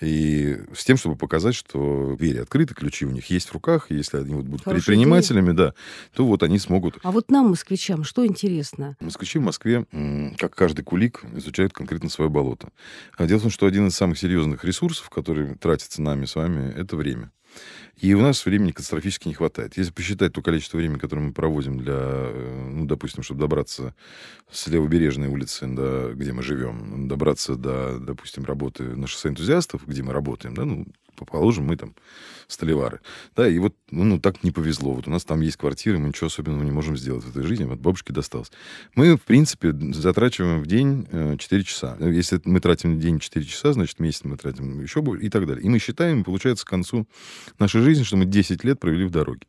И 0.00 0.58
с 0.74 0.84
тем, 0.84 0.96
чтобы 0.96 1.16
показать, 1.16 1.54
что 1.54 2.16
двери 2.18 2.38
открыты, 2.38 2.74
ключи 2.74 3.06
у 3.06 3.10
них 3.10 3.30
есть 3.30 3.48
в 3.48 3.52
руках, 3.52 3.86
если 3.90 4.18
они 4.18 4.34
вот 4.34 4.44
будут 4.44 4.64
Хорошая 4.64 4.84
предпринимателями, 4.84 5.52
идея. 5.52 5.56
да, 5.56 5.74
то 6.14 6.26
вот 6.26 6.42
они 6.42 6.58
смогут... 6.58 6.98
А 7.02 7.10
вот 7.10 7.30
нам, 7.30 7.50
москвичам, 7.50 8.04
что 8.04 8.26
интересно? 8.26 8.96
Москвичи 9.00 9.38
в 9.38 9.42
Москве, 9.42 9.86
как 10.38 10.54
каждый 10.54 10.82
кулик, 10.82 11.24
изучают 11.34 11.72
конкретно 11.72 12.08
свое 12.08 12.30
болото. 12.30 12.68
А 13.16 13.26
дело 13.26 13.38
в 13.38 13.42
том, 13.42 13.50
что 13.50 13.66
один 13.66 13.88
из 13.88 13.94
самых 13.94 14.18
серьезных 14.18 14.64
ресурсов, 14.64 15.10
который 15.10 15.54
тратится 15.54 16.02
нами 16.02 16.24
с 16.24 16.34
вами, 16.34 16.72
это 16.76 16.96
время. 16.96 17.30
И 18.00 18.14
у 18.14 18.20
нас 18.20 18.44
времени 18.44 18.70
катастрофически 18.70 19.28
не 19.28 19.34
хватает. 19.34 19.76
Если 19.76 19.92
посчитать 19.92 20.32
то 20.32 20.40
количество 20.40 20.76
времени, 20.76 20.98
которое 20.98 21.22
мы 21.22 21.32
проводим 21.32 21.78
для, 21.78 21.96
э, 21.96 22.70
ну, 22.70 22.84
допустим, 22.84 23.22
чтобы 23.22 23.40
добраться 23.40 23.94
с 24.50 24.68
левобережной 24.68 25.28
улицы, 25.28 25.66
да, 25.66 26.12
где 26.12 26.32
мы 26.32 26.42
живем, 26.42 27.08
добраться 27.08 27.56
до, 27.56 27.98
допустим, 27.98 28.44
работы 28.44 28.84
на 28.84 29.08
шоссе 29.08 29.28
энтузиастов, 29.30 29.86
где 29.86 30.02
мы 30.02 30.12
работаем, 30.12 30.54
да, 30.54 30.64
ну, 30.64 30.86
положим, 31.24 31.64
мы 31.66 31.76
там 31.76 31.94
столевары. 32.48 33.00
Да, 33.36 33.46
и 33.46 33.58
вот, 33.58 33.74
ну, 33.90 34.04
ну, 34.04 34.18
так 34.18 34.42
не 34.42 34.50
повезло. 34.50 34.94
Вот 34.94 35.06
у 35.06 35.10
нас 35.10 35.24
там 35.24 35.40
есть 35.42 35.58
квартиры, 35.58 35.98
мы 35.98 36.08
ничего 36.08 36.28
особенного 36.28 36.64
не 36.64 36.70
можем 36.70 36.96
сделать 36.96 37.24
в 37.24 37.30
этой 37.30 37.46
жизни. 37.46 37.64
Вот 37.64 37.78
бабушке 37.78 38.12
досталось. 38.12 38.50
Мы, 38.94 39.16
в 39.16 39.22
принципе, 39.22 39.72
затрачиваем 39.92 40.62
в 40.62 40.66
день 40.66 41.06
4 41.38 41.38
э, 41.38 41.64
часа. 41.64 41.96
Если 42.00 42.40
мы 42.44 42.60
тратим 42.60 42.96
в 42.96 43.00
день 43.00 43.20
4 43.20 43.44
часа, 43.44 43.74
значит, 43.74 44.00
месяц 44.00 44.24
мы 44.24 44.38
тратим 44.38 44.80
еще 44.80 45.02
больше 45.02 45.26
и 45.26 45.28
так 45.28 45.46
далее. 45.46 45.64
И 45.64 45.68
мы 45.68 45.78
считаем, 45.78 46.24
получается, 46.24 46.64
к 46.64 46.68
концу 46.68 47.06
нашей 47.58 47.82
жизни, 47.82 48.02
что 48.02 48.16
мы 48.16 48.24
10 48.24 48.64
лет 48.64 48.80
провели 48.80 49.04
в 49.04 49.10
дороге. 49.10 49.46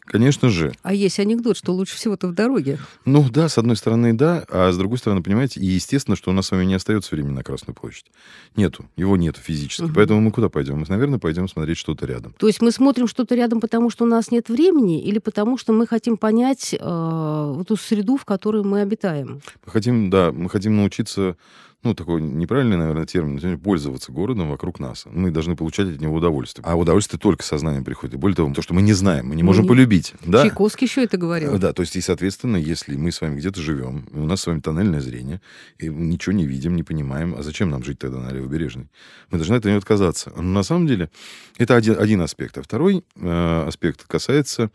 Конечно 0.00 0.50
же. 0.50 0.72
А 0.82 0.92
есть 0.92 1.18
анекдот, 1.18 1.56
что 1.56 1.72
лучше 1.72 1.96
всего-то 1.96 2.28
в 2.28 2.34
дороге. 2.34 2.78
Ну 3.06 3.28
да, 3.30 3.48
с 3.48 3.56
одной 3.56 3.76
стороны, 3.76 4.12
да, 4.12 4.44
а 4.50 4.70
с 4.70 4.76
другой 4.76 4.98
стороны, 4.98 5.22
понимаете, 5.22 5.60
и 5.60 5.66
естественно, 5.66 6.14
что 6.14 6.30
у 6.30 6.34
нас 6.34 6.46
с 6.46 6.50
вами 6.50 6.66
не 6.66 6.74
остается 6.74 7.14
времени 7.14 7.32
на 7.32 7.42
Красную 7.42 7.74
площадь. 7.74 8.06
Нету, 8.54 8.84
его 8.96 9.16
нету 9.16 9.40
физически. 9.40 9.84
Угу. 9.84 9.94
Поэтому 9.94 10.20
мы 10.20 10.30
куда 10.30 10.50
пойдем? 10.50 10.78
Мы, 10.78 10.86
наверное, 10.88 11.03
пойдем 11.18 11.48
смотреть 11.48 11.78
что-то 11.78 12.06
рядом. 12.06 12.34
То 12.38 12.46
есть 12.46 12.60
мы 12.60 12.70
смотрим 12.70 13.06
что-то 13.06 13.34
рядом, 13.34 13.60
потому 13.60 13.90
что 13.90 14.04
у 14.04 14.06
нас 14.06 14.30
нет 14.30 14.48
времени, 14.48 15.02
или 15.02 15.18
потому 15.18 15.58
что 15.58 15.72
мы 15.72 15.86
хотим 15.86 16.16
понять 16.16 16.74
э, 16.78 17.62
ту 17.66 17.76
среду, 17.76 18.16
в 18.16 18.24
которой 18.24 18.62
мы 18.62 18.80
обитаем? 18.80 19.40
Мы 19.66 19.72
хотим, 19.72 20.10
да, 20.10 20.32
мы 20.32 20.48
хотим 20.50 20.76
научиться 20.76 21.36
ну, 21.84 21.94
такой 21.94 22.20
неправильный, 22.20 22.76
наверное, 22.76 23.06
термин, 23.06 23.58
пользоваться 23.60 24.10
городом 24.10 24.50
вокруг 24.50 24.80
нас. 24.80 25.04
Мы 25.10 25.30
должны 25.30 25.54
получать 25.54 25.88
от 25.88 26.00
него 26.00 26.16
удовольствие. 26.16 26.64
А 26.66 26.76
удовольствие 26.76 27.20
только 27.20 27.44
сознанием 27.44 27.84
приходит. 27.84 28.14
И 28.14 28.18
более 28.18 28.36
того, 28.36 28.52
то, 28.52 28.62
что 28.62 28.74
мы 28.74 28.82
не 28.82 28.94
знаем, 28.94 29.28
мы 29.28 29.36
не 29.36 29.42
можем 29.42 29.64
мы 29.64 29.68
полюбить. 29.68 30.14
Да? 30.24 30.42
Чайковский 30.42 30.86
еще 30.86 31.04
это 31.04 31.18
говорил. 31.18 31.58
Да, 31.58 31.72
то 31.72 31.82
есть, 31.82 31.94
и, 31.96 32.00
соответственно, 32.00 32.56
если 32.56 32.96
мы 32.96 33.12
с 33.12 33.20
вами 33.20 33.36
где-то 33.36 33.60
живем, 33.60 34.06
у 34.12 34.24
нас 34.24 34.40
с 34.40 34.46
вами 34.46 34.60
тоннельное 34.60 35.00
зрение, 35.00 35.40
и 35.78 35.88
ничего 35.88 36.32
не 36.32 36.46
видим, 36.46 36.74
не 36.74 36.82
понимаем, 36.82 37.34
а 37.36 37.42
зачем 37.42 37.70
нам 37.70 37.84
жить 37.84 37.98
тогда 37.98 38.18
на 38.18 38.30
Левобережной? 38.32 38.88
Мы 39.30 39.38
должны 39.38 39.54
от 39.56 39.64
него 39.64 39.76
отказаться. 39.76 40.32
Но 40.34 40.42
на 40.42 40.62
самом 40.62 40.86
деле 40.86 41.10
это 41.58 41.76
один, 41.76 41.98
один 41.98 42.20
аспект. 42.22 42.56
А 42.58 42.62
второй 42.62 43.04
э, 43.16 43.64
аспект 43.66 44.04
касается 44.04 44.64
э, 44.64 44.68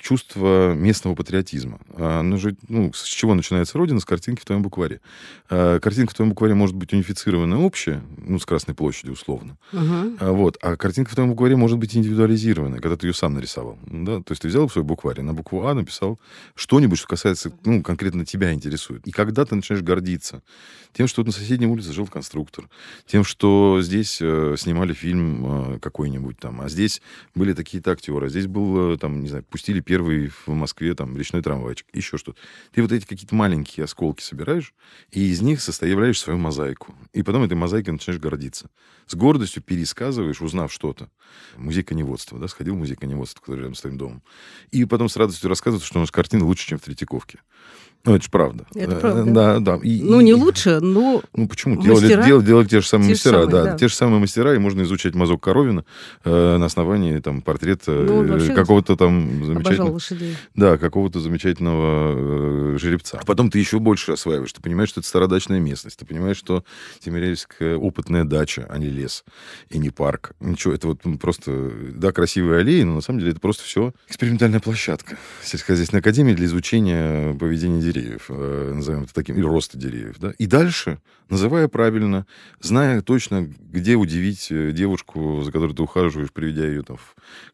чувство 0.00 0.74
местного 0.74 1.14
патриотизма. 1.14 1.80
Оно 1.96 2.36
же, 2.36 2.56
ну, 2.68 2.92
с 2.92 3.04
чего 3.04 3.34
начинается 3.34 3.78
Родина? 3.78 4.00
С 4.00 4.04
картинки 4.04 4.40
в 4.40 4.44
твоем 4.44 4.62
букваре. 4.62 5.00
Э, 5.50 5.80
картинка 5.80 6.12
в 6.12 6.14
твоем 6.14 6.30
букваре 6.30 6.54
может 6.54 6.76
быть 6.76 6.92
унифицированная 6.92 7.58
общая, 7.58 8.02
ну, 8.16 8.38
с 8.38 8.46
Красной 8.46 8.74
площади 8.74 9.10
условно. 9.10 9.56
А, 9.72 10.32
Вот. 10.32 10.58
А 10.62 10.76
картинка 10.76 11.10
в 11.10 11.14
твоем 11.14 11.30
букваре 11.30 11.56
может 11.56 11.78
быть 11.78 11.96
индивидуализированная, 11.96 12.80
когда 12.80 12.96
ты 12.96 13.06
ее 13.06 13.14
сам 13.14 13.34
нарисовал. 13.34 13.78
Да? 13.86 14.22
То 14.22 14.32
есть 14.32 14.42
ты 14.42 14.48
взял 14.48 14.68
в 14.68 14.72
свой 14.72 14.84
букварь, 14.84 15.20
на 15.20 15.34
букву 15.34 15.66
А 15.66 15.74
написал 15.74 16.18
что-нибудь, 16.54 16.98
что 16.98 17.08
касается, 17.08 17.52
ну, 17.64 17.82
конкретно 17.82 18.24
тебя 18.24 18.52
интересует. 18.52 19.06
И 19.06 19.10
когда 19.10 19.44
ты 19.44 19.54
начинаешь 19.54 19.84
гордиться 19.84 20.42
тем, 20.92 21.06
что 21.06 21.24
на 21.24 21.32
соседней 21.32 21.66
улице 21.66 21.92
жил 21.92 22.06
конструктор, 22.06 22.68
тем, 23.06 23.24
что 23.24 23.80
здесь 23.82 24.18
э, 24.20 24.56
снимали 24.58 24.92
фильм 24.92 25.74
э, 25.74 25.78
какой-нибудь 25.78 26.38
там, 26.38 26.60
а 26.60 26.68
здесь 26.68 27.00
были 27.34 27.54
такие-то 27.54 27.92
актеры, 27.92 28.26
а 28.26 28.28
здесь 28.28 28.46
был, 28.46 28.92
э, 28.92 28.98
там, 28.98 29.20
не 29.22 29.28
знаю, 29.32 29.44
пустили 29.44 29.80
первый 29.80 30.28
в 30.46 30.48
Москве 30.48 30.94
там 30.94 31.16
речной 31.16 31.42
трамвайчик, 31.42 31.86
еще 31.92 32.16
что-то. 32.16 32.38
Ты 32.72 32.82
вот 32.82 32.92
эти 32.92 33.04
какие-то 33.04 33.34
маленькие 33.34 33.84
осколки 33.84 34.22
собираешь, 34.22 34.74
и 35.10 35.30
из 35.30 35.40
них 35.42 35.60
составляешь 35.60 36.20
свою 36.20 36.38
мозаику. 36.38 36.94
И 37.12 37.22
потом 37.22 37.42
этой 37.42 37.54
мозаикой 37.54 37.92
начинаешь 37.92 38.20
гордиться. 38.20 38.70
С 39.06 39.14
гордостью 39.14 39.62
пересказываешь, 39.62 40.40
узнав 40.40 40.72
что-то. 40.72 41.10
Музей 41.56 41.82
коневодства, 41.82 42.38
да, 42.38 42.48
сходил 42.48 42.74
в 42.74 42.78
музей 42.78 42.96
коневодства, 42.96 43.40
который 43.40 43.60
рядом 43.60 43.74
с 43.74 43.80
твоим 43.80 43.98
домом. 43.98 44.22
И 44.70 44.84
потом 44.84 45.08
с 45.08 45.16
радостью 45.16 45.48
рассказывают, 45.48 45.84
что 45.84 45.98
у 45.98 46.00
нас 46.00 46.10
картина 46.10 46.44
лучше, 46.44 46.68
чем 46.68 46.78
в 46.78 46.82
Третьяковке. 46.82 47.40
Ну, 48.04 48.14
это 48.16 48.24
же 48.24 48.30
правда. 48.30 48.66
Это 48.74 48.92
Э, 48.94 49.00
правда. 49.00 49.24
Да, 49.32 49.58
да. 49.60 49.78
И- 49.82 50.02
Ну, 50.02 50.20
не 50.20 50.34
лучше, 50.34 50.80
но 50.80 51.22
ну 51.34 51.46
почему? 51.48 51.80
Делали, 51.80 52.02
Мастера? 52.06 52.24
дел- 52.26 52.42
делали 52.42 52.66
те 52.66 52.80
же 52.80 52.86
самые 52.88 53.08
Те 53.08 53.14
же 53.14 53.18
мастера, 53.18 53.32
самые, 53.44 53.50
да, 53.50 53.64
да. 53.72 53.78
Те 53.78 53.88
же 53.88 53.94
самые 53.94 54.20
мастера, 54.20 54.54
и 54.54 54.58
можно 54.58 54.82
изучать 54.82 55.14
мазок 55.14 55.40
Коровина 55.42 55.84
э, 56.24 56.56
на 56.56 56.64
основании 56.66 57.18
там, 57.20 57.42
портрета 57.42 57.92
Ну, 57.92 58.24
э, 58.24 58.54
какого-то 58.54 58.96
там 58.96 59.44
замечательного... 59.44 59.92
лошадей. 59.92 60.36
Да, 60.56 60.78
какого-то 60.78 61.20
замечательного 61.20 62.74
э, 62.74 62.78
жеребца. 62.78 63.18
А 63.20 63.24
потом 63.24 63.50
ты 63.50 63.58
еще 63.58 63.78
больше 63.78 64.12
осваиваешь. 64.12 64.52
Ты 64.52 64.60
понимаешь, 64.60 64.88
что 64.88 65.00
это 65.00 65.08
стародачная 65.08 65.60
местность. 65.60 65.98
Ты 65.98 66.04
понимаешь, 66.06 66.36
что 66.36 66.64
Тимирязевская 67.00 67.76
опытная 67.76 68.24
дача, 68.24 68.66
а 68.68 68.78
не 68.78 68.86
лес. 68.88 69.24
И 69.70 69.78
не 69.78 69.90
парк. 69.90 70.32
Ничего, 70.40 70.74
это 70.74 70.88
вот 70.88 71.04
м, 71.04 71.18
просто, 71.18 71.70
да, 71.94 72.12
красивые 72.12 72.60
аллеи, 72.60 72.82
но 72.82 72.96
на 72.96 73.00
самом 73.00 73.20
деле 73.20 73.32
это 73.32 73.40
просто 73.40 73.62
все 73.64 73.92
экспериментальная 74.08 74.60
площадка. 74.60 75.16
Сельскохозяйственной 75.44 76.00
академии 76.00 76.34
для 76.34 76.46
изучения 76.46 77.34
поведения 77.34 77.80
деревьев, 77.92 78.26
э, 78.28 78.72
назовем 78.74 79.02
это 79.02 79.14
таким, 79.14 79.36
или 79.36 79.44
роста 79.44 79.78
деревьев. 79.78 80.16
Да? 80.18 80.32
И 80.38 80.46
дальше, 80.46 81.00
называя 81.28 81.68
правильно, 81.68 82.26
зная 82.60 83.02
точно, 83.02 83.48
где 83.58 83.96
удивить 83.96 84.48
э, 84.50 84.72
девушку, 84.72 85.42
за 85.42 85.52
которой 85.52 85.74
ты 85.74 85.82
ухаживаешь, 85.82 86.32
приведя 86.32 86.66
ее 86.66 86.82
там 86.82 86.98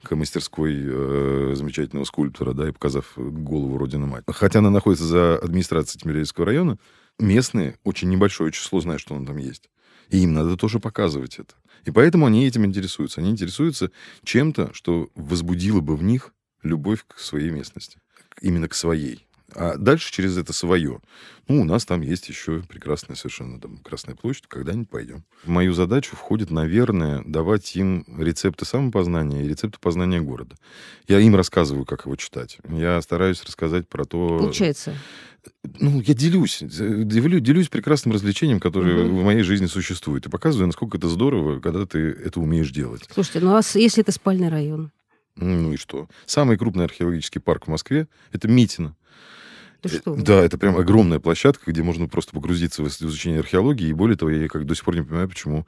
к 0.02 0.14
мастерской 0.14 0.74
э, 0.76 1.52
замечательного 1.56 2.04
скульптора, 2.04 2.52
да, 2.52 2.68
и 2.68 2.72
показав 2.72 3.12
голову 3.16 3.78
Родины 3.78 4.06
Мать. 4.06 4.24
Хотя 4.28 4.60
она 4.60 4.70
находится 4.70 5.04
за 5.04 5.38
администрацией 5.38 6.00
Тимирязевского 6.02 6.46
района, 6.46 6.78
местные, 7.18 7.76
очень 7.84 8.08
небольшое 8.08 8.52
число 8.52 8.80
знают, 8.80 9.00
что 9.00 9.14
он 9.14 9.26
там 9.26 9.36
есть. 9.36 9.70
И 10.10 10.18
им 10.18 10.32
надо 10.32 10.56
тоже 10.56 10.80
показывать 10.80 11.38
это. 11.38 11.54
И 11.84 11.90
поэтому 11.90 12.26
они 12.26 12.46
этим 12.46 12.64
интересуются. 12.64 13.20
Они 13.20 13.30
интересуются 13.30 13.90
чем-то, 14.24 14.72
что 14.72 15.10
возбудило 15.14 15.80
бы 15.80 15.96
в 15.96 16.02
них 16.02 16.32
любовь 16.62 17.04
к 17.06 17.18
своей 17.18 17.50
местности. 17.50 18.00
Именно 18.40 18.68
к 18.68 18.74
своей. 18.74 19.27
А 19.54 19.76
дальше 19.78 20.12
через 20.12 20.36
это 20.36 20.52
свое. 20.52 21.00
Ну, 21.48 21.62
у 21.62 21.64
нас 21.64 21.86
там 21.86 22.02
есть 22.02 22.28
еще 22.28 22.62
прекрасная 22.68 23.16
совершенно 23.16 23.58
там 23.58 23.78
Красная 23.78 24.14
площадь. 24.14 24.46
Когда-нибудь 24.46 24.90
пойдем. 24.90 25.24
В 25.42 25.48
мою 25.48 25.72
задачу 25.72 26.16
входит, 26.16 26.50
наверное, 26.50 27.22
давать 27.24 27.74
им 27.74 28.04
рецепты 28.18 28.66
самопознания 28.66 29.42
и 29.44 29.48
рецепты 29.48 29.78
познания 29.80 30.20
города. 30.20 30.54
Я 31.06 31.20
им 31.20 31.34
рассказываю, 31.34 31.86
как 31.86 32.04
его 32.04 32.16
читать. 32.16 32.58
Я 32.68 33.00
стараюсь 33.00 33.42
рассказать 33.42 33.88
про 33.88 34.04
то... 34.04 34.38
Получается. 34.38 34.94
Ну, 35.80 36.02
я 36.02 36.12
делюсь. 36.12 36.58
Делю- 36.60 37.40
Делюсь 37.40 37.68
прекрасным 37.68 38.12
развлечением, 38.12 38.60
которое 38.60 39.04
Мгм. 39.06 39.16
в 39.20 39.24
моей 39.24 39.42
жизни 39.44 39.64
существует. 39.66 40.26
И 40.26 40.28
показываю, 40.28 40.66
насколько 40.66 40.98
это 40.98 41.08
здорово, 41.08 41.58
когда 41.60 41.86
ты 41.86 41.98
это 42.10 42.38
умеешь 42.40 42.70
делать. 42.70 43.08
Слушайте, 43.14 43.40
ну 43.40 43.54
а 43.56 43.62
если 43.74 44.02
это 44.02 44.12
спальный 44.12 44.50
район? 44.50 44.90
Ну 45.36 45.72
и 45.72 45.76
что? 45.76 46.08
Самый 46.26 46.58
крупный 46.58 46.84
археологический 46.84 47.40
парк 47.40 47.66
в 47.66 47.70
Москве— 47.70 48.08
это 48.32 48.46
Митино. 48.48 48.94
Да 49.82 49.88
что 49.88 50.12
вы. 50.12 50.20
Э, 50.20 50.24
Да, 50.24 50.42
это 50.44 50.58
прям 50.58 50.76
огромная 50.76 51.20
площадка, 51.20 51.70
где 51.70 51.82
можно 51.82 52.08
просто 52.08 52.32
погрузиться 52.32 52.82
в 52.82 52.88
изучение 52.88 53.40
археологии. 53.40 53.88
И 53.88 53.92
более 53.92 54.16
того, 54.16 54.30
я 54.30 54.48
как 54.48 54.66
до 54.66 54.74
сих 54.74 54.84
пор 54.84 54.96
не 54.96 55.02
понимаю, 55.02 55.28
почему 55.28 55.66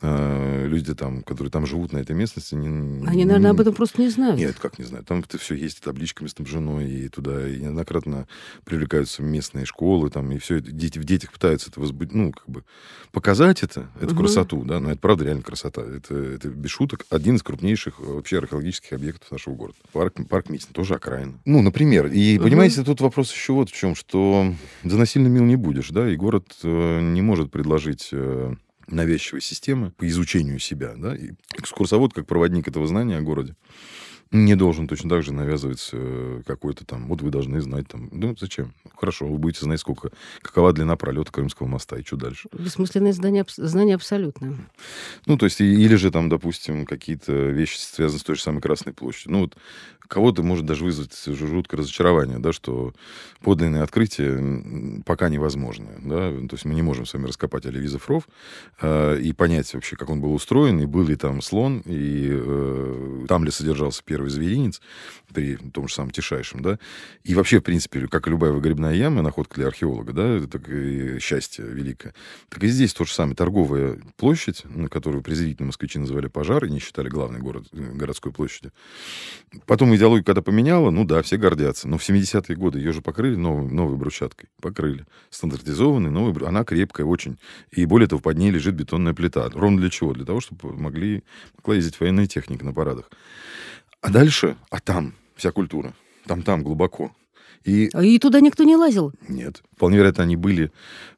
э, 0.00 0.66
люди 0.66 0.94
там, 0.94 1.22
которые 1.22 1.50
там 1.50 1.66
живут 1.66 1.92
на 1.92 1.98
этой 1.98 2.14
местности... 2.16 2.54
Не, 2.54 3.06
Они, 3.06 3.24
наверное, 3.24 3.50
об 3.50 3.60
этом 3.60 3.74
просто 3.74 4.00
не 4.00 4.08
знают. 4.08 4.38
Нет, 4.38 4.56
как 4.58 4.78
не 4.78 4.84
знаю. 4.84 5.04
Там 5.04 5.20
это 5.20 5.38
все 5.38 5.54
есть, 5.54 5.80
табличками 5.82 6.28
снабжено, 6.28 6.80
и 6.80 7.08
туда 7.08 7.46
и 7.48 7.60
неоднократно 7.60 8.26
привлекаются 8.64 9.22
местные 9.22 9.66
школы, 9.66 10.10
там, 10.10 10.30
и 10.32 10.38
все 10.38 10.56
это. 10.56 10.70
Дети, 10.72 10.98
в 10.98 11.04
детях 11.04 11.32
пытаются 11.32 11.70
это 11.70 11.80
возбудить, 11.80 12.14
ну, 12.14 12.32
как 12.32 12.48
бы 12.48 12.64
показать 13.12 13.62
это, 13.62 13.90
эту 14.00 14.14
Мгм. 14.14 14.18
красоту, 14.24 14.64
да, 14.64 14.80
но 14.80 14.90
это 14.90 15.00
правда 15.00 15.24
реально 15.24 15.42
красота. 15.42 15.82
Это, 15.82 16.14
это 16.14 16.48
без 16.48 16.70
шуток 16.70 17.04
один 17.10 17.36
из 17.36 17.42
крупнейших 17.42 17.94
э, 18.00 18.02
вообще 18.04 18.38
археологических 18.38 18.92
объектов 18.92 19.30
нашего 19.30 19.54
города. 19.54 19.76
Парк, 19.92 20.14
парк 20.28 20.48
Митин, 20.48 20.68
тоже 20.72 20.94
окраина. 20.94 21.34
Ну, 21.44 21.60
например, 21.62 22.06
и 22.06 22.36
Мгм. 22.36 22.44
понимаете, 22.44 22.82
тут 22.84 23.00
вопрос 23.00 23.32
еще 23.32 23.49
вот 23.52 23.70
в 23.70 23.74
чем, 23.74 23.94
что 23.94 24.52
за 24.84 24.98
насильно 24.98 25.28
мил 25.28 25.44
не 25.44 25.56
будешь, 25.56 25.90
да, 25.90 26.10
и 26.10 26.16
город 26.16 26.56
э, 26.62 27.00
не 27.00 27.22
может 27.22 27.50
предложить 27.50 28.08
э, 28.12 28.54
навязчивой 28.86 29.40
системы 29.40 29.90
по 29.92 30.06
изучению 30.08 30.58
себя, 30.58 30.94
да, 30.96 31.14
и 31.14 31.32
экскурсовод, 31.56 32.12
как 32.12 32.26
проводник 32.26 32.68
этого 32.68 32.86
знания 32.86 33.18
о 33.18 33.22
городе, 33.22 33.56
не 34.32 34.54
должен 34.54 34.86
точно 34.86 35.10
так 35.10 35.22
же 35.24 35.32
навязывать 35.32 35.90
э, 35.92 36.42
какой-то 36.46 36.84
там, 36.84 37.08
вот 37.08 37.20
вы 37.20 37.30
должны 37.30 37.60
знать 37.60 37.88
там, 37.88 38.08
ну 38.12 38.36
зачем? 38.38 38.74
Хорошо, 38.96 39.26
вы 39.26 39.38
будете 39.38 39.64
знать, 39.64 39.80
сколько, 39.80 40.10
какова 40.40 40.72
длина 40.72 40.96
пролета 40.96 41.32
Крымского 41.32 41.66
моста 41.66 41.96
и 41.96 42.04
что 42.04 42.16
дальше. 42.16 42.48
Бессмысленное 42.52 43.12
знание, 43.12 43.42
абс- 43.42 43.56
знание 43.56 43.96
абсолютно. 43.96 44.56
Ну, 45.26 45.36
то 45.36 45.46
есть, 45.46 45.60
или 45.60 45.96
же 45.96 46.12
там, 46.12 46.28
допустим, 46.28 46.86
какие-то 46.86 47.32
вещи 47.32 47.78
связаны 47.78 48.20
с 48.20 48.22
той 48.22 48.36
же 48.36 48.42
самой 48.42 48.60
Красной 48.60 48.92
площадью. 48.92 49.32
Ну, 49.32 49.40
вот 49.40 49.56
кого-то 50.10 50.42
может 50.42 50.66
даже 50.66 50.84
вызвать 50.84 51.16
жуткое 51.24 51.78
разочарование, 51.78 52.40
да, 52.40 52.52
что 52.52 52.92
подлинные 53.42 53.84
открытия 53.84 55.02
пока 55.06 55.28
невозможны, 55.28 55.86
да, 56.02 56.30
то 56.48 56.54
есть 56.54 56.64
мы 56.64 56.74
не 56.74 56.82
можем 56.82 57.06
с 57.06 57.14
вами 57.14 57.26
раскопать 57.26 57.64
Оливизов 57.64 58.08
ров 58.08 58.28
э, 58.82 59.20
и 59.20 59.32
понять 59.32 59.72
вообще, 59.72 59.94
как 59.94 60.10
он 60.10 60.20
был 60.20 60.34
устроен, 60.34 60.80
и 60.80 60.86
был 60.86 61.04
ли 61.04 61.14
там 61.14 61.40
слон, 61.40 61.82
и 61.86 62.28
э, 62.28 63.24
там 63.28 63.44
ли 63.44 63.52
содержался 63.52 64.02
первый 64.04 64.30
зверинец 64.30 64.82
при 65.32 65.54
том 65.56 65.86
же 65.86 65.94
самом 65.94 66.10
Тишайшем, 66.10 66.60
да, 66.60 66.80
и 67.22 67.36
вообще, 67.36 67.60
в 67.60 67.62
принципе, 67.62 68.08
как 68.08 68.26
и 68.26 68.30
любая 68.30 68.50
выгребная 68.50 68.94
яма, 68.94 69.22
находка 69.22 69.54
для 69.54 69.68
археолога, 69.68 70.12
да, 70.12 70.40
так 70.48 70.68
и 70.68 71.20
счастье 71.20 71.64
великое. 71.64 72.14
Так 72.48 72.64
и 72.64 72.66
здесь 72.66 72.92
то 72.92 73.04
же 73.04 73.12
самое. 73.12 73.36
Торговая 73.36 73.98
площадь, 74.16 74.64
на 74.64 74.88
которую 74.88 75.22
презрительно 75.22 75.68
москвичи 75.68 76.00
называли 76.00 76.26
пожар 76.26 76.64
и 76.64 76.70
не 76.70 76.80
считали 76.80 77.08
главной 77.08 77.38
город, 77.38 77.68
э, 77.72 77.92
городской 77.94 78.32
площадью. 78.32 78.72
Потом 79.66 79.92
идеологию 80.00 80.24
когда 80.24 80.40
поменяла, 80.40 80.90
ну 80.90 81.04
да, 81.04 81.22
все 81.22 81.36
гордятся. 81.36 81.86
Но 81.86 81.98
в 81.98 82.08
70-е 82.08 82.56
годы 82.56 82.78
ее 82.78 82.92
же 82.92 83.02
покрыли 83.02 83.36
новой, 83.36 83.70
новой 83.70 83.96
брусчаткой. 83.96 84.48
Покрыли. 84.60 85.04
Стандартизованной, 85.28 86.10
новой. 86.10 86.32
Она 86.46 86.64
крепкая 86.64 87.06
очень. 87.06 87.38
И 87.70 87.84
более 87.84 88.08
того, 88.08 88.20
под 88.20 88.38
ней 88.38 88.50
лежит 88.50 88.74
бетонная 88.74 89.12
плита. 89.12 89.48
Ровно 89.52 89.78
для 89.78 89.90
чего? 89.90 90.14
Для 90.14 90.24
того, 90.24 90.40
чтобы 90.40 90.72
могли, 90.72 91.22
могла 91.58 91.74
ездить 91.76 92.00
военная 92.00 92.26
техника 92.26 92.64
на 92.64 92.72
парадах. 92.72 93.10
А 94.00 94.10
дальше, 94.10 94.56
а 94.70 94.80
там 94.80 95.14
вся 95.36 95.52
культура. 95.52 95.92
Там-там, 96.26 96.62
глубоко. 96.62 97.12
И 97.64 97.90
А 97.92 98.02
И 98.02 98.18
туда 98.18 98.40
никто 98.40 98.64
не 98.64 98.76
лазил. 98.76 99.12
нет. 99.28 99.62
Вполне 99.76 99.98
вероятно, 99.98 100.24
они 100.24 100.36
были 100.36 100.72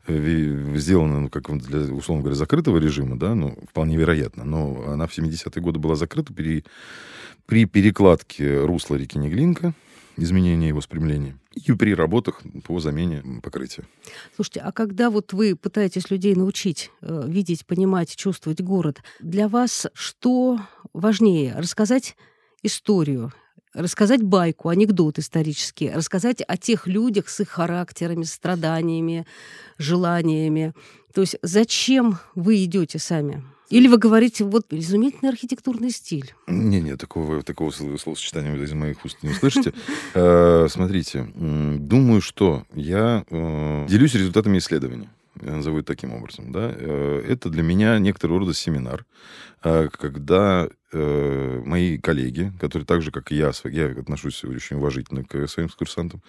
э, 0.08 0.74
сделаны, 0.76 1.20
ну, 1.20 1.28
как 1.28 1.56
для, 1.58 1.94
условно 1.94 2.22
говоря, 2.22 2.36
закрытого 2.36 2.78
режима, 2.78 3.16
да, 3.16 3.34
ну, 3.34 3.56
вполне 3.68 3.96
вероятно. 3.96 4.44
Но 4.44 4.82
она 4.88 5.06
в 5.06 5.16
70-е 5.16 5.62
годы 5.62 5.78
была 5.78 5.94
закрыта 5.94 6.32
при, 6.32 6.64
при 7.46 7.64
перекладке 7.66 8.64
русла 8.64 8.96
реки 8.96 9.18
Неглинка, 9.18 9.74
изменении 10.16 10.68
его 10.68 10.80
спрямления, 10.80 11.38
и 11.54 11.72
при 11.72 11.94
работах 11.94 12.42
по 12.64 12.80
замене 12.80 13.22
покрытия. 13.42 13.84
Слушайте, 14.34 14.60
а 14.60 14.72
когда 14.72 15.10
вот 15.10 15.32
вы 15.32 15.56
пытаетесь 15.56 16.10
людей 16.10 16.34
научить 16.34 16.90
э, 17.00 17.24
видеть, 17.26 17.66
понимать, 17.66 18.14
чувствовать 18.16 18.60
город, 18.60 19.02
для 19.20 19.48
вас 19.48 19.86
что 19.94 20.60
важнее? 20.92 21.54
Рассказать 21.56 22.16
историю, 22.62 23.32
рассказать 23.74 24.22
байку, 24.22 24.68
анекдот 24.68 25.18
исторический, 25.18 25.90
рассказать 25.90 26.42
о 26.46 26.56
тех 26.56 26.86
людях 26.86 27.28
с 27.28 27.40
их 27.40 27.48
характерами, 27.48 28.24
страданиями, 28.24 29.26
желаниями. 29.78 30.74
То 31.14 31.20
есть 31.22 31.36
зачем 31.42 32.18
вы 32.34 32.64
идете 32.64 32.98
сами? 32.98 33.42
Или 33.70 33.88
вы 33.88 33.96
говорите, 33.96 34.44
вот 34.44 34.66
изумительный 34.70 35.30
архитектурный 35.30 35.90
стиль. 35.90 36.34
Не-не, 36.46 36.96
такого, 36.96 37.42
такого 37.42 37.70
сло- 37.70 37.96
словосочетания 37.96 38.54
вы 38.54 38.64
из 38.64 38.72
моих 38.74 39.02
уст 39.04 39.16
не 39.22 39.30
услышите. 39.30 39.72
Э, 40.14 40.66
Смотрите, 40.68 41.26
думаю, 41.34 42.20
что 42.20 42.64
я 42.74 43.24
э, 43.30 43.86
делюсь 43.88 44.14
результатами 44.14 44.58
исследования. 44.58 45.10
Я 45.40 45.52
назову 45.52 45.78
это 45.78 45.86
таким 45.86 46.12
образом. 46.12 46.52
Да? 46.52 46.70
Э, 46.74 47.24
Это 47.26 47.48
для 47.48 47.62
меня 47.62 47.98
некоторого 47.98 48.40
рода 48.40 48.52
семинар, 48.52 49.06
когда 49.62 50.68
э, 50.92 51.62
мои 51.64 51.98
коллеги, 51.98 52.52
которые 52.60 52.86
так 52.86 53.02
же, 53.02 53.10
как 53.10 53.32
и 53.32 53.36
я, 53.36 53.52
я 53.64 53.86
отношусь 53.86 54.44
очень 54.44 54.76
уважительно 54.76 55.24
к 55.24 55.46
своим 55.48 55.68
экскурсантам, 55.68 56.22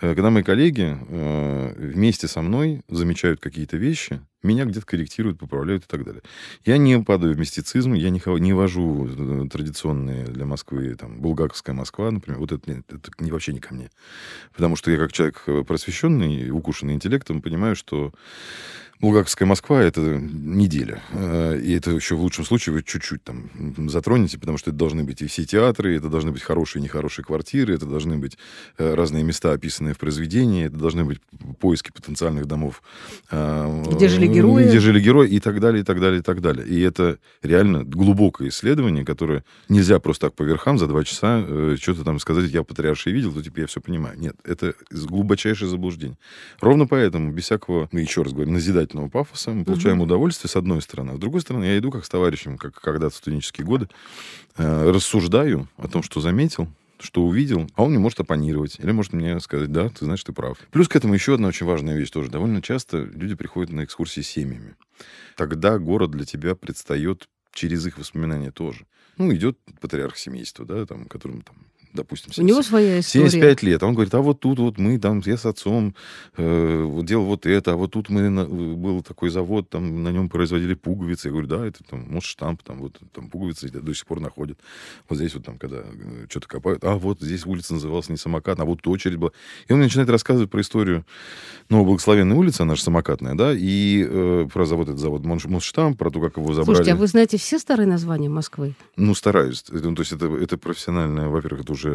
э, 0.00 0.14
когда 0.14 0.30
мои 0.30 0.42
коллеги 0.42 0.96
э, 0.98 1.74
вместе 1.76 2.28
со 2.28 2.42
мной 2.42 2.82
замечают 2.88 3.40
какие-то 3.40 3.76
вещи, 3.76 4.20
меня 4.42 4.64
где-то 4.64 4.86
корректируют, 4.86 5.38
поправляют 5.38 5.84
и 5.84 5.86
так 5.86 6.04
далее. 6.04 6.22
Я 6.64 6.78
не 6.78 7.00
падаю 7.02 7.34
в 7.34 7.38
мистицизм, 7.38 7.94
я 7.94 8.10
не, 8.10 8.22
не 8.40 8.52
вожу 8.52 9.08
э, 9.08 9.48
традиционные 9.48 10.26
для 10.26 10.44
Москвы, 10.44 10.94
там, 10.94 11.20
булгаковская 11.20 11.74
Москва, 11.74 12.10
например, 12.10 12.38
вот 12.38 12.52
это, 12.52 12.70
это 12.70 13.10
не, 13.18 13.32
вообще 13.32 13.52
не 13.52 13.60
ко 13.60 13.74
мне. 13.74 13.90
Потому 14.54 14.76
что 14.76 14.90
я 14.90 14.98
как 14.98 15.12
человек 15.12 15.42
э, 15.46 15.64
просвещенный, 15.66 16.50
укушенный 16.50 16.94
интеллектом, 16.94 17.42
понимаю, 17.42 17.74
что 17.74 18.12
Булгаковская 19.00 19.46
Москва— 19.46 19.80
это 19.84 20.00
неделя. 20.00 21.00
Э, 21.12 21.56
и 21.56 21.72
это 21.72 21.92
еще 21.92 22.16
в 22.16 22.20
лучшем 22.20 22.44
случае 22.44 22.74
вы 22.74 22.82
чуть-чуть 22.82 23.22
там 23.22 23.48
затронете, 23.88 24.38
потому 24.38 24.58
что 24.58 24.70
это 24.70 24.78
должны 24.78 25.04
быть 25.04 25.22
и 25.22 25.28
все 25.28 25.44
театры, 25.44 25.96
это 25.96 26.08
должны 26.08 26.32
быть 26.32 26.42
хорошие 26.42 26.80
и 26.80 26.82
нехорошие 26.82 27.24
квартиры, 27.24 27.74
это 27.74 27.86
должны 27.86 28.18
быть 28.18 28.36
э, 28.76 28.94
разные 28.94 29.22
места, 29.22 29.52
описанные 29.52 29.94
в 29.94 29.98
произведении, 29.98 30.66
это 30.66 30.76
должны 30.76 31.04
быть 31.04 31.20
поиски 31.60 31.92
потенциальных 31.92 32.46
домов. 32.46 32.82
Э, 33.30 33.84
где 33.88 34.08
жили 34.08 34.26
герои. 34.26 34.64
Где 34.64 34.80
жили 34.80 35.00
герои 35.00 35.28
и 35.28 35.38
так 35.38 35.60
далее, 35.60 35.82
и 35.82 35.84
так 35.84 36.00
далее, 36.00 36.18
и 36.18 36.22
так 36.22 36.40
далее. 36.40 36.66
И 36.66 36.80
это 36.80 37.18
реально 37.42 37.84
глубокое 37.84 38.48
исследование, 38.48 39.04
которое 39.04 39.44
нельзя 39.68 40.00
просто 40.00 40.26
так 40.26 40.34
по 40.34 40.42
верхам 40.42 40.76
за 40.76 40.88
два 40.88 41.04
часа 41.04 41.46
что-то 41.76 42.02
там 42.02 42.18
сказать, 42.18 42.50
я 42.50 42.64
патриарший 42.64 43.12
видел, 43.12 43.32
то 43.32 43.42
теперь 43.42 43.62
я 43.62 43.66
все 43.68 43.80
понимаю. 43.80 44.18
Нет, 44.18 44.34
это 44.42 44.74
глубочайшее 44.90 45.68
заблуждение. 45.68 46.18
Ровно 46.60 46.88
поэтому, 46.88 47.30
без 47.32 47.44
всякого, 47.44 47.88
ну, 47.92 48.00
еще 48.00 48.22
раз 48.22 48.32
говорю, 48.32 48.50
назидать 48.50 48.87
замечательного 48.88 49.08
пафоса, 49.08 49.50
мы 49.50 49.64
получаем 49.64 49.98
угу. 49.98 50.04
удовольствие, 50.04 50.50
с 50.50 50.56
одной 50.56 50.82
стороны. 50.82 51.12
А 51.12 51.16
с 51.16 51.18
другой 51.18 51.40
стороны, 51.40 51.64
я 51.64 51.78
иду 51.78 51.90
как 51.90 52.04
с 52.04 52.08
товарищем, 52.08 52.58
как 52.58 52.74
когда-то 52.74 53.14
в 53.14 53.18
студенческие 53.18 53.66
годы, 53.66 53.88
э, 54.56 54.90
рассуждаю 54.90 55.68
о 55.76 55.88
том, 55.88 56.02
что 56.02 56.20
заметил, 56.20 56.68
что 57.00 57.22
увидел, 57.24 57.68
а 57.74 57.84
он 57.84 57.92
не 57.92 57.98
может 57.98 58.20
оппонировать. 58.20 58.78
Или 58.80 58.90
может 58.92 59.12
мне 59.12 59.38
сказать, 59.40 59.70
да, 59.70 59.88
ты 59.88 60.04
знаешь, 60.04 60.24
ты 60.24 60.32
прав. 60.32 60.58
Плюс 60.70 60.88
к 60.88 60.96
этому 60.96 61.14
еще 61.14 61.34
одна 61.34 61.48
очень 61.48 61.66
важная 61.66 61.96
вещь 61.96 62.10
тоже. 62.10 62.30
Довольно 62.30 62.62
часто 62.62 62.98
люди 62.98 63.34
приходят 63.34 63.70
на 63.72 63.84
экскурсии 63.84 64.22
с 64.22 64.28
семьями. 64.28 64.74
Тогда 65.36 65.78
город 65.78 66.10
для 66.10 66.24
тебя 66.24 66.54
предстает 66.54 67.28
через 67.52 67.86
их 67.86 67.98
воспоминания 67.98 68.50
тоже. 68.50 68.86
Ну, 69.16 69.32
идет 69.34 69.58
патриарх 69.80 70.16
семейства, 70.16 70.64
да, 70.64 70.86
там, 70.86 71.06
которому 71.06 71.42
там 71.42 71.56
допустим, 71.98 72.32
70, 72.32 72.44
У 72.44 72.46
него 72.46 72.62
своя 72.62 73.00
история. 73.00 73.30
75 73.30 73.62
лет. 73.62 73.82
А 73.82 73.86
он 73.86 73.94
говорит, 73.94 74.14
а 74.14 74.20
вот 74.20 74.40
тут 74.40 74.58
вот 74.58 74.78
мы, 74.78 74.98
там, 74.98 75.22
я 75.24 75.36
с 75.36 75.46
отцом 75.46 75.94
э, 76.36 76.82
вот 76.82 77.04
делал 77.06 77.26
вот 77.26 77.46
это, 77.46 77.72
а 77.72 77.76
вот 77.76 77.92
тут 77.92 78.08
мы, 78.08 78.28
на, 78.28 78.44
был 78.44 79.02
такой 79.02 79.30
завод, 79.30 79.68
там, 79.68 80.02
на 80.02 80.10
нем 80.10 80.28
производили 80.28 80.74
пуговицы. 80.74 81.28
Я 81.28 81.32
говорю, 81.32 81.48
да, 81.48 81.66
это 81.66 81.84
там, 81.84 82.06
может, 82.08 82.28
штамп, 82.30 82.62
там, 82.62 82.78
вот, 82.78 82.98
там, 83.12 83.28
пуговицы 83.28 83.68
до 83.68 83.94
сих 83.94 84.06
пор 84.06 84.20
находят. 84.20 84.58
Вот 85.08 85.18
здесь 85.18 85.34
вот 85.34 85.44
там, 85.44 85.58
когда 85.58 85.78
э, 85.78 86.26
что-то 86.28 86.48
копают, 86.48 86.84
а 86.84 86.96
вот 86.96 87.20
здесь 87.20 87.44
улица 87.46 87.74
называлась 87.74 88.08
не 88.08 88.16
самокат, 88.16 88.60
а 88.60 88.64
вот 88.64 88.86
очередь 88.86 89.16
была. 89.16 89.30
И 89.66 89.72
он 89.72 89.80
начинает 89.80 90.08
рассказывать 90.10 90.50
про 90.50 90.60
историю 90.60 91.04
Новоблагословенной 91.68 92.36
улицы, 92.36 92.62
она 92.62 92.76
же 92.76 92.82
самокатная, 92.82 93.34
да, 93.34 93.52
и 93.54 94.06
э, 94.08 94.48
про 94.52 94.64
завод, 94.64 94.88
этот 94.88 95.00
завод 95.00 95.24
Мосштамп, 95.24 95.98
про 95.98 96.10
то, 96.10 96.20
как 96.20 96.36
его 96.36 96.54
забрали. 96.54 96.76
Слушайте, 96.76 96.92
а 96.92 96.96
вы 96.96 97.06
знаете 97.06 97.36
все 97.36 97.58
старые 97.58 97.86
названия 97.86 98.28
Москвы? 98.28 98.74
Ну, 98.96 99.14
стараюсь. 99.14 99.64
Это, 99.68 99.88
ну, 99.88 99.94
то 99.94 100.02
есть 100.02 100.12
это, 100.12 100.26
это 100.26 100.56
профессиональное, 100.56 101.28
во-первых, 101.28 101.62
это 101.62 101.72
уже 101.72 101.87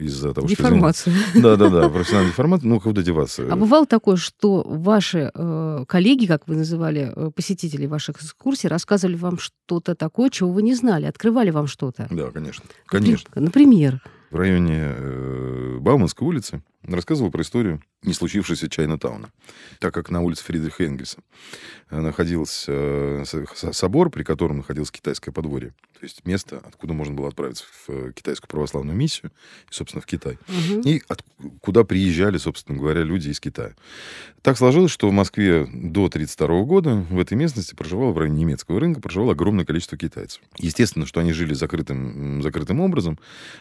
из-за 0.00 0.34
того, 0.34 0.46
Деформация. 0.46 1.14
что... 1.14 1.40
Да-да-да, 1.42 1.88
профессиональная 1.88 2.30
деформация. 2.30 2.68
Ну, 2.68 2.80
куда 2.80 3.02
деваться? 3.02 3.46
А 3.50 3.56
бывало 3.56 3.86
такое, 3.86 4.16
что 4.16 4.62
ваши 4.66 5.30
э, 5.34 5.84
коллеги, 5.86 6.26
как 6.26 6.46
вы 6.46 6.56
называли, 6.56 7.12
э, 7.14 7.30
посетители 7.34 7.86
ваших 7.86 8.22
экскурсий, 8.22 8.68
рассказывали 8.68 9.16
вам 9.16 9.38
что-то 9.38 9.94
такое, 9.94 10.30
чего 10.30 10.50
вы 10.50 10.62
не 10.62 10.74
знали, 10.74 11.06
открывали 11.06 11.50
вам 11.50 11.66
что-то? 11.66 12.06
Да, 12.10 12.30
конечно. 12.30 12.64
Конечно. 12.86 13.30
Например? 13.34 14.00
В 14.30 14.36
районе 14.36 14.80
э, 14.80 15.78
Бауманской 15.80 16.26
улицы 16.26 16.62
рассказывал 16.82 17.30
про 17.30 17.42
историю 17.42 17.80
не 18.02 18.12
случившейся 18.12 18.68
Чайна-тауна. 18.68 19.30
Так 19.78 19.94
как 19.94 20.10
на 20.10 20.20
улице 20.20 20.44
Фридриха 20.44 20.84
Энгельса 20.84 21.18
э, 21.90 22.00
находился 22.00 22.72
э, 22.72 23.24
собор, 23.72 24.10
при 24.10 24.22
котором 24.22 24.58
находилось 24.58 24.90
китайское 24.90 25.32
подворье, 25.32 25.70
то 25.98 26.00
есть 26.02 26.26
место, 26.26 26.60
откуда 26.66 26.92
можно 26.92 27.14
было 27.14 27.28
отправиться 27.28 27.64
в 27.86 28.12
китайскую 28.12 28.48
православную 28.48 28.96
миссию, 28.96 29.32
и, 29.70 29.74
собственно, 29.74 30.02
в 30.02 30.06
Китай. 30.06 30.38
Угу. 30.48 30.80
И 30.82 31.02
от, 31.08 31.24
куда 31.62 31.84
приезжали, 31.84 32.36
собственно 32.36 32.78
говоря, 32.78 33.02
люди 33.02 33.30
из 33.30 33.40
Китая. 33.40 33.74
Так 34.42 34.58
сложилось, 34.58 34.90
что 34.90 35.08
в 35.08 35.12
Москве 35.12 35.64
до 35.64 36.04
1932 36.04 36.64
года 36.64 36.94
в 37.08 37.18
этой 37.18 37.34
местности 37.38 37.74
проживало, 37.74 38.12
в 38.12 38.18
районе 38.18 38.40
немецкого 38.40 38.80
рынка, 38.80 39.00
проживало 39.00 39.32
огромное 39.32 39.64
количество 39.64 39.96
китайцев. 39.96 40.42
Естественно, 40.58 41.06
что 41.06 41.20
они 41.20 41.32
жили 41.32 41.54
закрытым, 41.54 42.42
закрытым 42.42 42.80
образом, 42.80 43.18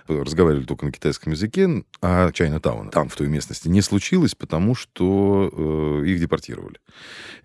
разговаривали 0.08 0.53
только 0.62 0.86
на 0.86 0.92
китайском 0.92 1.34
языке, 1.34 1.84
а 2.02 2.32
Чайна-тауна 2.32 2.92
там, 2.92 3.10
в 3.10 3.16
той 3.16 3.28
местности, 3.28 3.68
не 3.68 3.82
случилось, 3.82 4.36
потому, 4.36 4.76
что 4.76 5.50
э, 5.52 6.08
их 6.08 6.20
депортировали. 6.20 6.78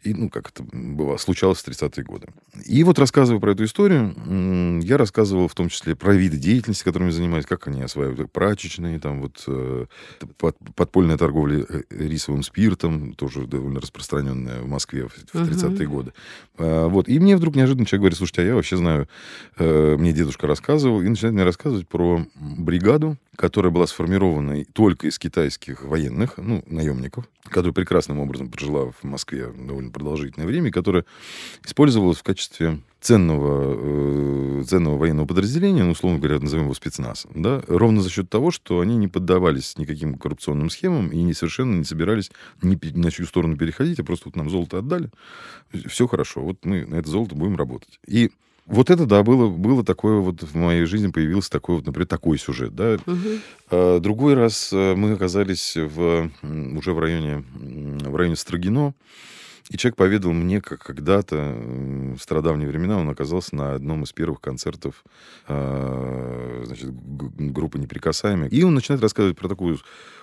И, 0.03 0.15
ну, 0.15 0.31
как 0.31 0.51
это 0.51 0.63
было, 0.63 1.17
случалось 1.17 1.59
в 1.59 1.69
30-е 1.69 2.05
годы. 2.05 2.29
И 2.65 2.85
вот 2.85 2.99
рассказывая 2.99 3.41
про 3.41 3.53
эту 3.53 3.65
историю, 3.65 4.15
я 4.83 4.97
рассказывал 4.97 5.49
в 5.49 5.55
том 5.55 5.69
числе 5.69 5.97
про 5.97 6.15
виды 6.15 6.37
деятельности, 6.37 6.85
которыми 6.85 7.11
занимаюсь, 7.11 7.47
как 7.47 7.67
они 7.67 7.83
осваивают 7.83 8.31
прачечные, 8.33 9.01
там 9.01 9.21
вот 9.21 9.43
э, 9.47 9.87
под, 10.37 10.57
подпольная 10.75 11.17
торговля 11.17 11.65
э, 11.69 11.83
рисовым 11.91 12.43
спиртом, 12.43 13.15
тоже 13.15 13.47
довольно 13.47 13.81
распространенная 13.81 14.61
в 14.61 14.69
Москве 14.69 15.09
в, 15.09 15.13
в 15.13 15.35
30-е 15.35 15.71
uh-huh. 15.71 15.85
годы. 15.87 16.13
А, 16.59 16.89
вот. 16.89 17.09
И 17.09 17.19
мне 17.19 17.37
вдруг 17.37 17.57
неожиданно 17.57 17.87
человек 17.87 18.03
говорит, 18.03 18.19
слушайте, 18.19 18.43
а 18.43 18.45
я 18.45 18.55
вообще 18.55 18.77
знаю, 18.77 19.09
э, 19.57 19.97
мне 19.99 20.13
дедушка 20.13 20.47
рассказывал, 20.47 21.03
и 21.03 21.09
начинает 21.09 21.35
мне 21.35 21.45
рассказывать 21.45 21.89
про 21.89 22.25
бригаду, 22.37 22.98
которая 23.37 23.73
была 23.73 23.87
сформирована 23.87 24.65
только 24.73 25.07
из 25.07 25.19
китайских 25.19 25.85
военных, 25.85 26.39
ну, 26.39 26.63
наемников, 26.67 27.29
которая 27.45 27.73
прекрасным 27.73 28.19
образом 28.19 28.51
прожила 28.51 28.91
в 28.91 29.05
Москве 29.05 29.53
довольно 29.57 29.91
продолжительное 29.91 30.47
время, 30.47 30.69
и 30.69 30.73
которая 30.73 31.05
использовалась 31.65 32.19
в 32.19 32.23
качестве 32.23 32.81
ценного, 33.01 33.77
э, 34.61 34.65
ценного 34.67 34.97
военного 34.97 35.27
подразделения, 35.27 35.85
ну, 35.85 35.93
условно 35.93 36.19
говоря, 36.19 36.41
назовем 36.41 36.65
его 36.65 36.75
спецназ, 36.75 37.27
да, 37.35 37.63
ровно 37.69 38.03
за 38.03 38.11
счет 38.11 38.29
того, 38.29 38.51
что 38.51 38.81
они 38.81 38.97
не 38.97 39.07
поддавались 39.07 39.79
никаким 39.79 40.19
коррупционным 40.19 40.69
схемам 40.69 41.09
и 41.09 41.23
не 41.23 41.33
совершенно 41.33 41.77
не 41.77 41.85
собирались 41.85 42.31
ни 42.61 42.77
на 42.99 43.11
чью 43.11 43.27
сторону 43.27 43.57
переходить, 43.57 44.01
а 44.01 44.05
просто 44.05 44.29
вот 44.29 44.37
нам 44.37 44.51
золото 44.51 44.79
отдали, 44.79 45.11
все 45.87 46.09
хорошо, 46.09 46.41
вот 46.41 46.65
мы 46.65 46.87
на 46.87 46.97
это 46.97 47.09
золото 47.09 47.37
будем 47.37 47.57
работать. 47.57 48.01
И 48.07 48.31
вот 48.69 48.91
это, 48.91 49.07
да, 49.07 49.23
было, 49.23 49.49
было 49.49 49.85
такое 49.85 50.19
вот 50.19 50.43
в 50.43 50.55
моей 50.55 50.85
жизни 50.85 51.09
появился 51.09 51.51
такой 51.51 51.77
вот, 51.77 51.87
например, 51.87 52.07
такой 52.07 52.39
сюжет, 52.39 52.75
да. 52.75 52.99
Угу. 53.07 54.01
Другой 54.01 54.35
раз 54.35 54.71
э, 54.73 54.95
мы 54.95 55.13
оказались 55.13 55.77
в, 55.77 56.31
уже 56.43 56.93
в 56.93 56.99
районе, 56.99 57.45
в 57.55 58.15
районе 58.15 58.37
Строгино, 58.37 58.95
и 59.71 59.77
человек 59.77 59.97
поведал 59.97 60.33
мне, 60.33 60.61
как 60.61 60.83
когда-то, 60.83 61.37
в 61.37 62.19
стародавние 62.19 62.69
времена, 62.69 62.99
он 62.99 63.09
оказался 63.09 63.55
на 63.55 63.75
одном 63.75 64.05
из 64.05 64.13
первых 64.13 64.41
концертов 64.41 65.05
а, 65.47 66.63
значит, 66.65 66.91
группы 66.93 67.79
«Неприкасаемые». 67.79 68.51
И 68.51 68.63
он 68.63 68.75
начинает 68.75 69.03
рассказывать 69.03 69.37
про 69.37 69.49
такую 69.49 69.79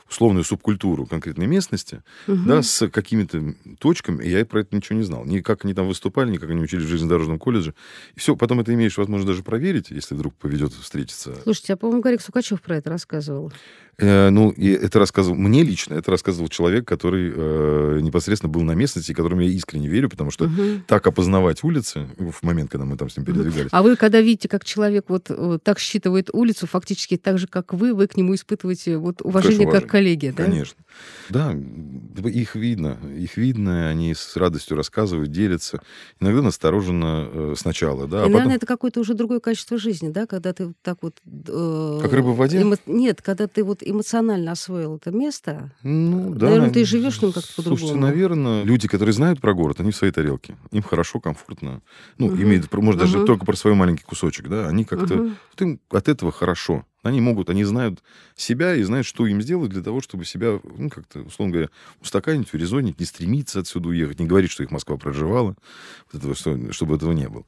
условную 0.09 0.43
субкультуру 0.43 1.05
конкретной 1.05 1.47
местности, 1.47 2.03
угу. 2.27 2.37
да, 2.45 2.61
с 2.61 2.87
какими-то 2.89 3.55
точками, 3.79 4.23
и 4.23 4.29
я 4.29 4.45
про 4.45 4.61
это 4.61 4.75
ничего 4.75 4.97
не 4.97 5.03
знал. 5.03 5.25
Ни 5.25 5.39
как 5.39 5.65
они 5.65 5.73
там 5.73 5.87
выступали, 5.87 6.29
ни 6.29 6.37
как 6.37 6.49
они 6.51 6.61
учились 6.61 6.85
в 6.85 6.87
железнодорожном 6.87 7.39
колледже. 7.39 7.73
И 8.15 8.19
все, 8.19 8.35
потом 8.35 8.59
это 8.59 8.73
имеешь 8.73 8.97
возможность 8.97 9.27
даже 9.27 9.43
проверить, 9.43 9.89
если 9.89 10.13
вдруг 10.15 10.35
поведет 10.35 10.73
встретиться. 10.73 11.35
Слушайте, 11.43 11.73
а, 11.73 11.77
по-моему, 11.77 12.01
Гарик 12.01 12.21
Сукачев 12.21 12.61
про 12.61 12.77
это 12.77 12.89
рассказывал. 12.89 13.51
Э, 13.97 14.29
ну, 14.29 14.51
и 14.51 14.69
это 14.69 14.99
рассказывал 14.99 15.37
мне 15.37 15.63
лично, 15.63 15.93
это 15.93 16.11
рассказывал 16.11 16.49
человек, 16.49 16.87
который 16.87 17.31
э, 17.33 17.99
непосредственно 18.01 18.51
был 18.51 18.61
на 18.61 18.73
местности, 18.73 19.13
которому 19.13 19.41
я 19.41 19.49
искренне 19.49 19.87
верю, 19.87 20.09
потому 20.09 20.31
что 20.31 20.45
угу. 20.45 20.81
так 20.87 21.05
опознавать 21.07 21.63
улицы 21.63 22.07
в 22.17 22.43
момент, 22.43 22.71
когда 22.71 22.85
мы 22.85 22.97
там 22.97 23.09
с 23.09 23.17
ним 23.17 23.25
передвигались. 23.25 23.69
А 23.71 23.81
вы, 23.81 23.95
когда 23.95 24.19
видите, 24.21 24.49
как 24.49 24.65
человек 24.65 25.05
вот 25.07 25.29
так 25.63 25.79
считывает 25.79 26.29
улицу, 26.33 26.67
фактически 26.67 27.17
так 27.17 27.37
же, 27.37 27.47
как 27.47 27.73
вы, 27.73 27.93
вы 27.93 28.07
к 28.07 28.17
нему 28.17 28.35
испытываете 28.35 28.97
вот 28.97 29.21
уважение 29.21 29.65
Конечно, 29.65 29.81
как 29.81 29.89
коллеги, 29.89 30.33
да? 30.35 30.43
Конечно. 30.43 30.77
Да, 31.29 31.55
их 32.29 32.55
видно, 32.55 32.97
их 33.17 33.37
видно, 33.37 33.89
они 33.89 34.13
с 34.13 34.35
радостью 34.35 34.77
рассказывают, 34.77 35.31
делятся. 35.31 35.81
Иногда 36.19 36.41
настороженно 36.41 37.29
э, 37.31 37.53
сначала, 37.57 38.07
да. 38.07 38.17
И, 38.17 38.19
а 38.19 38.23
наверное, 38.23 38.43
потом... 38.43 38.55
это 38.57 38.65
какое-то 38.65 38.99
уже 38.99 39.13
другое 39.13 39.39
качество 39.39 39.77
жизни, 39.77 40.09
да, 40.09 40.27
когда 40.27 40.53
ты 40.53 40.73
так 40.81 40.97
вот... 41.01 41.17
Э, 41.47 41.99
как 42.01 42.13
рыба 42.13 42.27
в 42.29 42.37
воде? 42.37 42.61
Эмо... 42.61 42.77
Нет, 42.85 43.21
когда 43.21 43.47
ты 43.47 43.63
вот 43.63 43.81
эмоционально 43.85 44.51
освоил 44.51 44.95
это 44.95 45.11
место, 45.11 45.71
ну, 45.83 46.33
да, 46.33 46.47
наверное, 46.47 46.71
ты 46.71 46.85
живешь 46.85 47.21
ну 47.21 47.31
как-то 47.31 47.53
по-другому. 47.55 47.77
Слушайте, 47.77 47.99
наверное, 47.99 48.63
люди, 48.63 48.87
которые 48.87 49.13
знают 49.13 49.39
про 49.39 49.53
город, 49.53 49.79
они 49.79 49.91
в 49.91 49.95
своей 49.95 50.11
тарелке. 50.11 50.57
Им 50.71 50.81
хорошо, 50.81 51.19
комфортно. 51.19 51.81
Ну, 52.17 52.27
угу. 52.27 52.35
имеют, 52.35 52.71
может, 52.73 53.01
угу. 53.01 53.11
даже 53.11 53.25
только 53.25 53.45
про 53.45 53.55
свой 53.55 53.75
маленький 53.75 54.03
кусочек, 54.03 54.49
да. 54.49 54.67
Они 54.67 54.83
как-то... 54.83 55.15
Угу. 55.15 55.31
Им 55.59 55.79
от 55.89 56.09
этого 56.09 56.31
хорошо. 56.31 56.85
Они 57.03 57.21
могут, 57.21 57.49
они 57.49 57.63
знают 57.63 58.01
себя 58.35 58.75
и 58.75 58.81
знают, 58.81 59.05
что 59.05 59.27
им 59.27 59.41
сделать 59.41 59.69
для 59.69 59.83
того, 59.83 60.01
чтобы 60.01 60.25
себя, 60.25 60.59
ну, 60.63 60.89
как-то, 60.89 61.21
условно 61.21 61.53
говоря, 61.53 61.69
устаканить, 62.01 62.53
урезонить, 62.53 62.99
не 62.99 63.05
стремиться 63.05 63.59
отсюда 63.59 63.89
уехать, 63.89 64.19
не 64.19 64.25
говорить, 64.25 64.49
что 64.49 64.63
их 64.63 64.71
Москва 64.71 64.97
проживала, 64.97 65.55
чтобы 66.71 66.95
этого 66.95 67.11
не 67.11 67.29
было. 67.29 67.45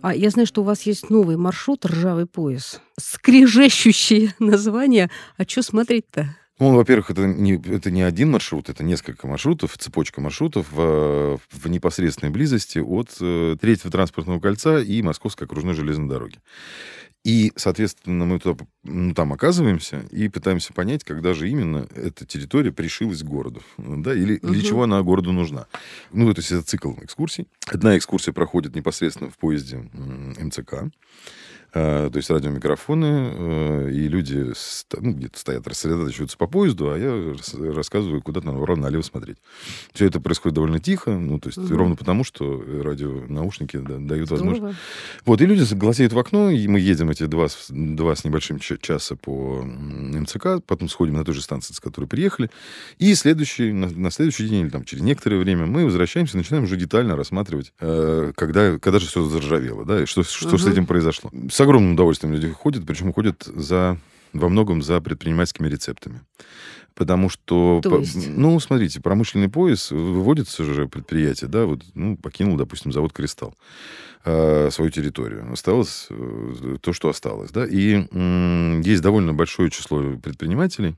А 0.00 0.14
я 0.14 0.30
знаю, 0.30 0.46
что 0.46 0.62
у 0.62 0.64
вас 0.64 0.82
есть 0.82 1.10
новый 1.10 1.36
маршрут 1.36 1.84
«Ржавый 1.84 2.26
пояс». 2.26 2.80
Скрежещущее 2.98 4.34
название. 4.38 5.10
А 5.36 5.44
что 5.44 5.62
смотреть-то? 5.62 6.36
Ну, 6.60 6.74
во-первых, 6.74 7.10
это 7.10 7.26
не, 7.26 7.54
это 7.54 7.90
не 7.90 8.02
один 8.02 8.32
маршрут, 8.32 8.68
это 8.68 8.82
несколько 8.82 9.28
маршрутов, 9.28 9.78
цепочка 9.78 10.20
маршрутов 10.20 10.66
в, 10.72 11.38
в 11.50 11.68
непосредственной 11.68 12.32
близости 12.32 12.78
от 12.78 13.16
э, 13.20 13.56
третьего 13.60 13.92
транспортного 13.92 14.40
кольца 14.40 14.80
и 14.80 15.00
Московской 15.02 15.46
окружной 15.46 15.74
железной 15.74 16.08
дороги. 16.08 16.40
И, 17.24 17.52
соответственно, 17.56 18.24
мы 18.24 18.40
туда, 18.40 18.64
ну, 18.88 19.14
там 19.14 19.32
оказываемся 19.32 20.04
и 20.10 20.28
пытаемся 20.28 20.72
понять, 20.72 21.04
когда 21.04 21.34
же 21.34 21.48
именно 21.48 21.86
эта 21.94 22.24
территория 22.24 22.72
пришилась 22.72 23.22
к 23.22 23.26
городу, 23.26 23.62
да, 23.76 24.14
или 24.14 24.38
угу. 24.38 24.52
для 24.52 24.62
чего 24.62 24.82
она 24.84 25.02
городу 25.02 25.32
нужна. 25.32 25.66
Ну, 26.12 26.32
то 26.32 26.40
есть 26.40 26.52
это 26.52 26.62
цикл 26.62 26.92
экскурсий. 27.02 27.46
Одна 27.66 27.96
экскурсия 27.96 28.32
проходит 28.32 28.74
непосредственно 28.74 29.30
в 29.30 29.36
поезде 29.36 29.88
МЦК. 30.38 30.90
Э, 31.74 32.08
то 32.10 32.16
есть 32.16 32.30
радиомикрофоны, 32.30 33.30
э, 33.34 33.90
и 33.92 34.08
люди 34.08 34.52
ну, 35.00 35.12
где-то 35.12 35.38
стоят, 35.38 35.66
рассредотачиваются 35.68 36.38
по 36.38 36.46
поезду, 36.46 36.90
а 36.90 36.98
я 36.98 37.34
рассказываю, 37.74 38.22
куда 38.22 38.40
там 38.40 38.62
ровно 38.64 38.84
налево 38.84 39.02
смотреть. 39.02 39.36
Все 39.92 40.06
это 40.06 40.18
происходит 40.18 40.54
довольно 40.54 40.78
тихо, 40.78 41.10
ну, 41.10 41.38
то 41.38 41.48
есть 41.48 41.58
угу. 41.58 41.76
ровно 41.76 41.94
потому, 41.94 42.24
что 42.24 42.64
радионаушники 42.82 43.76
да, 43.76 43.98
дают 43.98 44.28
Здорово. 44.28 44.46
возможность. 44.50 44.78
Вот, 45.26 45.42
и 45.42 45.46
люди 45.46 45.74
глазеют 45.74 46.14
в 46.14 46.18
окно, 46.18 46.48
и 46.50 46.66
мы 46.68 46.80
едем 46.80 47.10
эти 47.10 47.26
два, 47.26 47.48
два 47.68 48.16
с 48.16 48.24
небольшим 48.24 48.58
часа 48.80 49.16
по 49.16 49.62
МЦК, 49.62 50.62
потом 50.66 50.88
сходим 50.88 51.14
на 51.14 51.24
ту 51.24 51.32
же 51.32 51.42
станцию, 51.42 51.76
с 51.76 51.80
которой 51.80 52.06
приехали, 52.06 52.50
и 52.98 53.14
следующий, 53.14 53.72
на, 53.72 53.88
на 53.88 54.10
следующий 54.10 54.48
день 54.48 54.62
или 54.62 54.70
там 54.70 54.84
через 54.84 55.02
некоторое 55.02 55.38
время 55.38 55.66
мы 55.66 55.84
возвращаемся, 55.84 56.36
начинаем 56.36 56.64
уже 56.64 56.76
детально 56.76 57.16
рассматривать, 57.16 57.72
э, 57.80 58.32
когда, 58.36 58.78
когда 58.78 58.98
же 58.98 59.06
все 59.06 59.24
заржавело, 59.24 59.84
да, 59.84 60.02
и 60.02 60.06
что, 60.06 60.22
что 60.22 60.48
угу. 60.48 60.58
с 60.58 60.66
этим 60.66 60.86
произошло 60.86 61.30
с 61.50 61.60
огромным 61.60 61.94
удовольствием 61.94 62.34
люди 62.34 62.48
ходят, 62.50 62.86
причем 62.86 63.12
ходят 63.12 63.44
за, 63.44 63.98
во 64.32 64.48
многом 64.48 64.82
за 64.82 65.00
предпринимательскими 65.00 65.68
рецептами. 65.68 66.20
Потому 66.94 67.28
что, 67.28 67.80
То 67.82 67.98
есть? 67.98 68.28
ну, 68.28 68.58
смотрите, 68.58 69.00
промышленный 69.00 69.48
пояс, 69.48 69.92
выводится 69.92 70.64
же 70.64 70.88
предприятие, 70.88 71.48
да, 71.48 71.64
вот, 71.64 71.84
ну, 71.94 72.16
покинул, 72.16 72.56
допустим, 72.56 72.90
завод 72.90 73.12
«Кристалл» 73.12 73.54
э, 74.24 74.68
свою 74.72 74.90
территорию. 74.90 75.52
Осталось 75.52 76.08
э, 76.10 76.76
то, 76.80 76.92
что 76.92 77.08
осталось, 77.08 77.52
да, 77.52 77.64
и 77.64 78.04
э, 78.10 78.80
есть 78.84 79.00
довольно 79.00 79.32
большое 79.32 79.70
число 79.70 80.16
предпринимателей, 80.16 80.96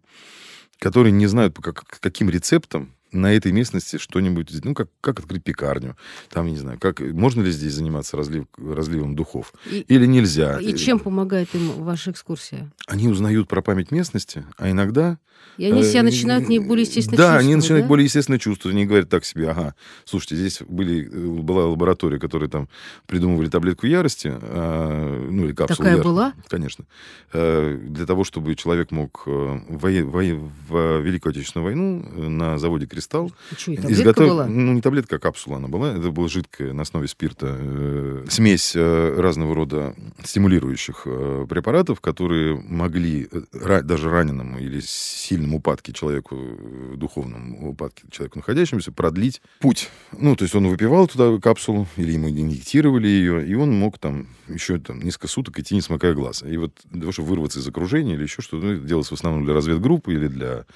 которые 0.79 1.13
не 1.13 1.27
знают, 1.27 1.53
по 1.53 1.61
как, 1.61 1.85
каким 2.01 2.31
рецептам 2.31 2.95
на 3.13 3.33
этой 3.33 3.53
местности 3.53 3.99
что-нибудь, 3.99 4.53
ну, 4.65 4.75
как, 4.75 4.89
как 5.01 5.21
открыть 5.21 5.45
пекарню, 5.45 5.97
там, 6.29 6.47
не 6.47 6.57
знаю, 6.57 6.79
как, 6.79 7.01
можно 7.01 7.43
ли 7.43 7.51
здесь 7.51 7.75
заниматься 7.75 8.17
разлив, 8.17 8.47
разливом 8.57 9.15
духов 9.15 9.53
и, 9.71 9.81
или 9.89 10.07
нельзя. 10.07 10.59
И 10.61 10.75
чем 10.75 10.99
помогает 10.99 11.55
им 11.55 11.83
ваша 11.83 12.11
экскурсия? 12.11 12.71
Они 12.87 13.09
узнают 13.09 13.49
про 13.49 13.63
память 13.63 13.91
местности, 13.91 14.45
а 14.57 14.71
иногда 14.71 15.19
и 15.57 15.67
они 15.67 15.83
себя 15.83 16.01
э, 16.01 16.05
начинают 16.05 16.49
не 16.49 16.59
более 16.59 16.85
естественно 16.85 17.17
да, 17.17 17.23
чувствовать. 17.25 17.45
они 17.45 17.57
начинают 17.57 17.85
да? 17.85 17.89
более 17.89 18.05
естественно 18.05 18.39
чувствовать. 18.39 18.75
Они 18.75 18.87
говорят 18.87 19.09
так 19.11 19.25
себе, 19.25 19.51
ага, 19.51 19.75
слушайте, 20.05 20.37
здесь 20.37 20.63
были, 20.67 21.07
э, 21.07 21.43
была 21.43 21.67
лаборатория, 21.67 22.19
которая 22.19 22.49
там 22.49 22.69
придумывали 23.07 23.49
таблетку 23.49 23.87
ярости, 23.87 24.33
а, 24.33 25.29
ну 25.31 25.45
или 25.45 25.53
капсулу 25.53 25.77
Такая 25.77 25.93
ярости. 25.93 26.07
была? 26.07 26.33
Конечно. 26.49 26.87
А, 27.33 27.77
для 27.77 28.07
того, 28.07 28.25
чтобы 28.25 28.55
человек 28.55 28.91
мог 28.91 29.27
в, 29.27 29.61
в, 29.69 30.51
в 30.69 31.01
Великую 31.03 31.31
Отечественную 31.31 31.65
войну 31.65 32.31
на 32.31 32.59
заводе 32.59 32.87
«Кристалл» 33.01 33.33
Что, 33.57 33.75
изготовить... 33.75 34.31
была? 34.31 34.47
Ну, 34.47 34.75
не 34.75 34.83
таблетка, 34.83 35.17
а 35.17 35.19
капсула 35.19 35.57
она 35.57 35.69
была. 35.69 35.93
Это 35.93 36.11
была 36.11 36.29
жидкая 36.29 36.73
на 36.75 36.83
основе 36.83 37.09
спирта 37.09 37.57
э, 37.59 38.27
смесь 38.29 38.75
э, 38.77 39.15
разного 39.19 39.55
рода 39.55 39.95
стимулирующих 40.23 41.03
э, 41.07 41.47
препаратов, 41.49 42.01
которые 42.01 42.57
могли 42.57 43.29
э, 43.33 43.83
даже 43.83 44.11
раненому 44.11 44.59
или 44.59 44.81
сильном 44.81 45.55
упадке 45.55 45.93
человеку, 45.93 46.37
э, 46.37 46.95
духовном 46.97 47.65
упадке 47.65 48.03
человеку 48.11 48.39
находящемуся, 48.39 48.93
продлить 48.93 49.41
путь. 49.61 49.89
Ну, 50.13 50.37
то 50.37 50.45
есть 50.45 50.55
он 50.55 50.69
выпивал 50.69 51.09
туда 51.09 51.39
капсулу, 51.39 51.87
или 51.97 52.13
ему 52.13 52.29
инъектировали 52.29 53.09
ее, 53.09 53.47
и 53.47 53.55
он 53.55 53.73
мог 53.73 53.99
там 53.99 54.27
еще 54.49 54.79
там 54.79 55.01
несколько 55.01 55.29
суток 55.29 55.59
идти, 55.59 55.75
не 55.75 55.81
смыкая 55.81 56.13
глаз. 56.13 56.43
И 56.43 56.57
вот 56.57 56.73
для 56.91 57.01
того, 57.01 57.13
чтобы 57.13 57.31
вырваться 57.31 57.61
из 57.61 57.67
окружения 57.67 58.15
или 58.15 58.25
еще 58.25 58.43
что-то, 58.43 58.67
ну, 58.67 58.79
делалось 58.79 59.11
в 59.11 59.15
основном 59.15 59.45
для 59.45 59.55
разведгруппы 59.55 60.13
или 60.13 60.29
для 60.29 60.67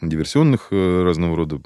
диверсионных 0.00 0.68
э, 0.70 1.02
разного 1.02 1.36
рода 1.36 1.56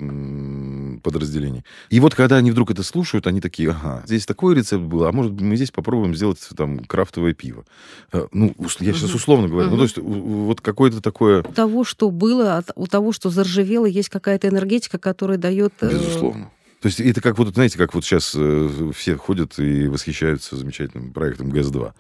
подразделений. 1.03 1.65
И 1.91 2.01
вот 2.01 2.15
когда 2.15 2.37
они 2.37 2.51
вдруг 2.51 2.71
это 2.71 2.83
слушают, 2.83 3.27
они 3.27 3.41
такие, 3.41 3.71
ага, 3.71 4.03
здесь 4.07 4.27
такой 4.27 4.55
рецепт 4.55 4.85
был, 4.85 5.05
а 5.05 5.13
может 5.13 5.41
мы 5.41 5.57
здесь 5.57 5.71
попробуем 5.71 6.15
сделать 6.15 6.39
там 6.57 6.81
крафтовое 6.81 7.35
пиво. 7.35 7.65
Э, 8.13 8.27
ну, 8.33 8.55
я 8.81 8.93
сейчас 8.93 9.15
условно 9.15 9.49
говорю. 9.49 9.71
Ну, 9.71 9.77
то 9.77 9.83
есть 9.83 9.99
вот 9.99 10.61
какое-то 10.61 11.01
такое... 11.01 11.43
У 11.43 11.53
того, 11.53 11.85
что 11.85 12.11
было, 12.11 12.65
у 12.75 12.87
того, 12.87 13.13
что 13.13 13.31
заржавело, 13.31 13.87
есть 13.87 14.09
какая-то 14.09 14.49
энергетика, 14.49 14.99
которая 14.99 15.39
дает... 15.39 15.75
Э, 15.81 15.91
Безусловно. 15.91 16.51
То 16.81 16.89
есть 16.89 17.01
это 17.01 17.21
как 17.21 17.39
вот, 17.39 17.49
знаете, 17.55 17.79
как 17.79 17.95
вот 17.95 18.05
сейчас 18.05 18.35
э, 18.37 18.93
все 18.95 19.17
ходят 19.17 19.59
и 19.59 19.89
восхищаются 19.89 20.57
замечательным 20.57 21.13
проектом 21.13 21.51
ГЭС-2. 21.51 21.93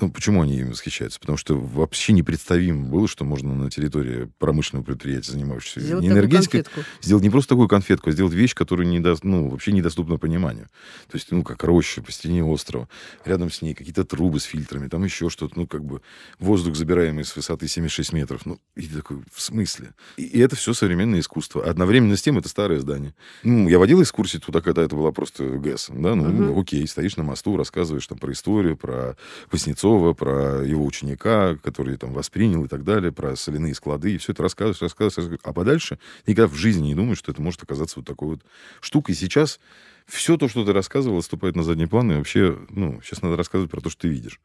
Ну, 0.00 0.10
почему 0.10 0.42
они 0.42 0.58
им 0.58 0.70
восхищаются? 0.70 1.20
Потому 1.20 1.36
что 1.36 1.58
вообще 1.58 2.12
непредставимо 2.12 2.86
было, 2.88 3.08
что 3.08 3.24
можно 3.24 3.54
на 3.54 3.70
территории 3.70 4.30
промышленного 4.38 4.84
предприятия, 4.84 5.32
занимающегося 5.32 5.80
сделать 5.80 6.02
не 6.02 6.08
энергетикой, 6.08 6.64
сделать 7.02 7.22
не 7.24 7.30
просто 7.30 7.50
такую 7.50 7.68
конфетку, 7.68 8.10
а 8.10 8.12
сделать 8.12 8.32
вещь, 8.32 8.54
которая 8.54 8.86
не 8.86 9.00
до, 9.00 9.16
ну, 9.22 9.48
вообще 9.48 9.72
недоступна 9.72 10.16
пониманию. 10.16 10.68
То 11.10 11.16
есть, 11.16 11.30
ну, 11.30 11.42
как 11.42 11.62
роща 11.64 12.02
по 12.02 12.12
стене 12.12 12.44
острова, 12.44 12.88
рядом 13.24 13.50
с 13.50 13.62
ней 13.62 13.74
какие-то 13.74 14.04
трубы 14.04 14.40
с 14.40 14.44
фильтрами, 14.44 14.88
там 14.88 15.04
еще 15.04 15.28
что-то, 15.28 15.58
ну, 15.58 15.66
как 15.66 15.84
бы 15.84 16.02
воздух, 16.38 16.76
забираемый 16.76 17.24
с 17.24 17.34
высоты 17.36 17.68
76 17.68 18.12
метров. 18.12 18.46
Ну, 18.46 18.58
и 18.76 18.86
такой, 18.86 19.18
в 19.32 19.40
смысле? 19.40 19.94
И, 20.16 20.24
и 20.24 20.38
это 20.38 20.56
все 20.56 20.72
современное 20.72 21.20
искусство. 21.20 21.64
Одновременно 21.64 22.16
с 22.16 22.22
тем 22.22 22.38
это 22.38 22.48
старое 22.48 22.80
здание. 22.80 23.14
Ну, 23.42 23.68
я 23.68 23.78
водил 23.78 24.02
экскурсии 24.02 24.38
туда, 24.38 24.60
когда 24.60 24.82
это 24.82 24.96
была 24.96 25.12
просто 25.12 25.44
ГЭС, 25.44 25.88
да, 25.90 26.14
ну, 26.14 26.50
угу. 26.50 26.60
окей, 26.60 26.86
стоишь 26.86 27.16
на 27.16 27.24
мосту, 27.24 27.56
рассказываешь 27.56 28.06
там 28.06 28.18
про 28.18 28.32
историю, 28.32 28.76
про 28.76 29.16
Васнецова, 29.50 29.89
Кузнецова, 29.90 30.12
про 30.12 30.64
его 30.64 30.84
ученика, 30.84 31.56
который 31.62 31.96
там 31.96 32.12
воспринял 32.12 32.64
и 32.64 32.68
так 32.68 32.84
далее, 32.84 33.12
про 33.12 33.34
соляные 33.36 33.74
склады, 33.74 34.14
и 34.14 34.18
все 34.18 34.32
это 34.32 34.42
рассказываешь, 34.42 34.80
рассказываешь, 34.80 35.16
рассказываешь. 35.16 35.40
А 35.42 35.52
подальше 35.52 35.98
никогда 36.26 36.48
в 36.48 36.54
жизни 36.54 36.88
не 36.88 36.94
думаешь, 36.94 37.18
что 37.18 37.32
это 37.32 37.42
может 37.42 37.62
оказаться 37.62 37.98
вот 37.98 38.06
такой 38.06 38.28
вот 38.28 38.40
штукой. 38.80 39.14
Сейчас 39.14 39.58
все 40.06 40.36
то, 40.36 40.48
что 40.48 40.64
ты 40.64 40.72
рассказывал, 40.72 41.22
ступает 41.22 41.56
на 41.56 41.62
задний 41.62 41.86
план, 41.86 42.12
и 42.12 42.16
вообще, 42.16 42.58
ну, 42.70 43.00
сейчас 43.02 43.22
надо 43.22 43.36
рассказывать 43.36 43.70
про 43.70 43.80
то, 43.80 43.90
что 43.90 44.02
ты 44.02 44.08
видишь. 44.08 44.40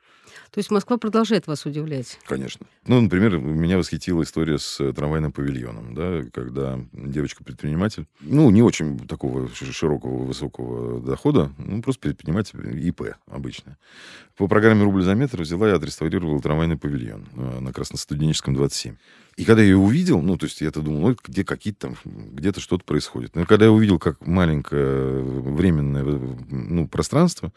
То 0.51 0.59
есть 0.59 0.71
Москва 0.71 0.97
продолжает 0.97 1.47
вас 1.47 1.65
удивлять? 1.65 2.19
Конечно. 2.25 2.65
Ну, 2.85 3.01
например, 3.01 3.37
меня 3.37 3.77
восхитила 3.77 4.23
история 4.23 4.57
с 4.57 4.79
э, 4.79 4.93
трамвайным 4.93 5.31
павильоном, 5.31 5.93
да, 5.93 6.21
когда 6.33 6.79
девочка-предприниматель, 6.93 8.05
ну, 8.21 8.49
не 8.51 8.61
очень 8.61 8.99
такого 9.07 9.49
широкого, 9.49 10.23
высокого 10.23 11.01
дохода, 11.01 11.51
ну, 11.57 11.81
просто 11.81 12.01
предприниматель 12.01 12.87
ИП 12.87 13.15
обычно, 13.27 13.77
по 14.37 14.47
программе 14.47 14.83
«Рубль 14.83 15.03
за 15.03 15.15
метр» 15.15 15.41
взяла 15.41 15.69
и 15.69 15.73
отреставрировала 15.73 16.39
трамвайный 16.41 16.77
павильон 16.77 17.27
э, 17.35 17.59
на 17.59 17.73
Красностуденческом 17.73 18.53
27. 18.53 18.95
И 19.37 19.43
когда 19.43 19.61
я 19.61 19.69
ее 19.69 19.77
увидел, 19.77 20.21
ну, 20.21 20.37
то 20.37 20.45
есть 20.45 20.61
я-то 20.61 20.81
думал, 20.81 21.09
ну, 21.09 21.17
где 21.23 21.43
какие-то 21.43 21.87
там, 21.87 21.97
где-то 22.05 22.61
что-то 22.61 22.85
происходит. 22.85 23.35
Но 23.35 23.45
когда 23.45 23.65
я 23.65 23.71
увидел, 23.71 23.99
как 23.99 24.25
маленькое 24.25 25.21
временное 25.21 26.03
ну, 26.03 26.87
пространство 26.87 27.51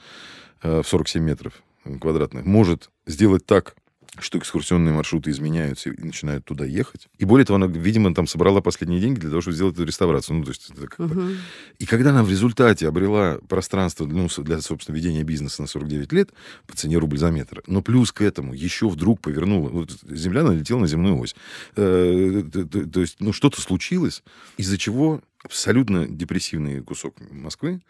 э, 0.63 0.83
в 0.83 0.89
47 0.89 1.23
метров 1.23 1.63
квадратных 2.01 2.45
может 2.45 2.91
сделать 3.07 3.47
так, 3.47 3.77
что 4.19 4.39
экскурсионные 4.39 4.93
маршруты 4.93 5.31
изменяются 5.31 5.91
и 5.91 6.03
начинают 6.03 6.45
туда 6.45 6.65
ехать. 6.65 7.09
И 7.19 7.25
более 7.25 7.45
того, 7.45 7.57
она, 7.57 7.67
видимо, 7.67 8.15
там 8.15 8.27
собрала 8.27 8.61
последние 8.61 9.01
деньги 9.01 9.21
для 9.21 9.31
того, 9.31 9.41
чтобы 9.41 9.55
сделать 9.55 9.75
эту 9.75 9.85
реставрацию. 9.85 10.37
Ну, 10.37 10.45
то 10.45 10.51
есть 10.51 10.71
это 10.71 10.87
как 10.87 11.01
угу. 11.01 11.15
бы... 11.15 11.37
И 11.79 11.87
когда 11.87 12.11
она 12.11 12.23
в 12.23 12.31
результате 12.31 12.89
обрела 12.89 13.39
пространство 13.49 14.07
ну, 14.07 14.29
для, 14.39 14.61
собственно, 14.61 14.97
ведения 14.97 15.23
бизнеса 15.23 15.63
на 15.63 15.69
49 15.69 16.13
лет 16.13 16.31
по 16.67 16.77
цене 16.77 16.99
рубль 16.99 17.19
за 17.19 17.31
метр, 17.31 17.63
но 17.67 17.83
плюс 17.83 18.13
к 18.13 18.23
этому 18.23 18.55
еще 18.55 18.89
вдруг 18.89 19.21
повернула... 19.21 19.69
Вот 19.69 19.93
земля 20.09 20.43
налетела 20.43 20.81
на 20.81 20.87
земную 20.87 21.19
ось. 21.19 21.37
Э, 21.77 22.43
то 22.53 23.01
есть, 23.01 23.17
ну, 23.21 23.33
что-то 23.33 23.61
случилось, 23.61 24.23
из-за 24.57 24.79
чего 24.79 25.23
абсолютно 25.49 26.07
депрессивный 26.07 26.83
кусок 26.83 27.17
Москвы 27.31 27.81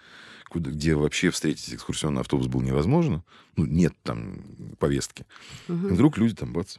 куда, 0.49 0.71
где 0.71 0.94
вообще 0.94 1.31
встретить 1.31 1.75
экскурсионный 1.75 2.23
автобус 2.23 2.47
было 2.47 2.62
невозможно, 2.62 3.23
ну, 3.57 3.66
нет 3.66 3.92
там 4.03 4.42
повестки. 4.79 5.27
Угу. 5.68 5.88
И 5.88 5.90
вдруг 5.92 6.16
люди 6.16 6.35
там, 6.35 6.53
бац, 6.53 6.77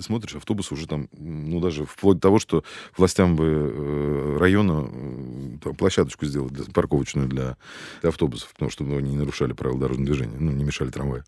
смотришь, 0.00 0.36
автобус 0.36 0.72
уже 0.72 0.86
там, 0.86 1.08
ну, 1.12 1.60
даже 1.60 1.84
вплоть 1.84 2.16
до 2.16 2.22
того, 2.22 2.38
что 2.38 2.64
властям 2.96 3.36
бы 3.36 3.44
э, 3.46 4.36
района 4.38 4.88
э, 5.64 5.72
площадочку 5.72 6.26
сделать 6.26 6.52
для, 6.52 6.64
парковочную 6.64 7.28
для, 7.28 7.56
для 8.00 8.08
автобусов, 8.08 8.52
потому 8.52 8.70
что 8.70 8.84
ну, 8.84 8.96
они 8.96 9.10
не 9.10 9.16
нарушали 9.16 9.52
правила 9.52 9.80
дорожного 9.80 10.06
движения, 10.06 10.36
ну, 10.38 10.52
не 10.52 10.64
мешали 10.64 10.90
трамваю. 10.90 11.24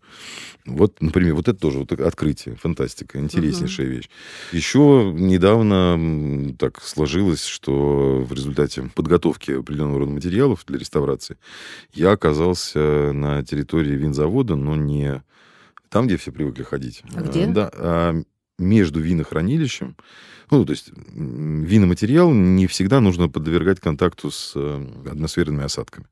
Вот, 0.65 1.01
например, 1.01 1.35
вот 1.35 1.47
это 1.47 1.59
тоже 1.59 1.79
вот 1.79 1.91
открытие, 1.91 2.55
фантастика, 2.55 3.19
интереснейшая 3.19 3.87
uh-huh. 3.87 3.89
вещь. 3.89 4.09
Еще 4.51 5.11
недавно 5.15 6.53
так 6.57 6.81
сложилось, 6.81 7.45
что 7.45 8.25
в 8.27 8.33
результате 8.33 8.89
подготовки 8.95 9.51
определенного 9.51 9.99
рода 9.99 10.11
материалов 10.11 10.63
для 10.67 10.77
реставрации 10.77 11.37
я 11.93 12.11
оказался 12.11 13.11
на 13.13 13.43
территории 13.43 13.95
винзавода, 13.95 14.55
но 14.55 14.75
не 14.75 15.23
там, 15.89 16.05
где 16.05 16.17
все 16.17 16.31
привыкли 16.31 16.63
ходить. 16.63 17.01
А 17.15 17.21
где? 17.21 17.47
Да, 17.47 17.69
а 17.73 18.21
между 18.59 18.99
винохранилищем. 18.99 19.95
Ну, 20.51 20.65
то 20.65 20.71
есть 20.71 20.91
виноматериал 21.13 22.31
не 22.31 22.67
всегда 22.67 22.99
нужно 22.99 23.29
подвергать 23.29 23.79
контакту 23.79 24.31
с 24.31 24.53
э, 24.55 24.87
атмосферными 25.05 25.63
осадками. 25.63 26.07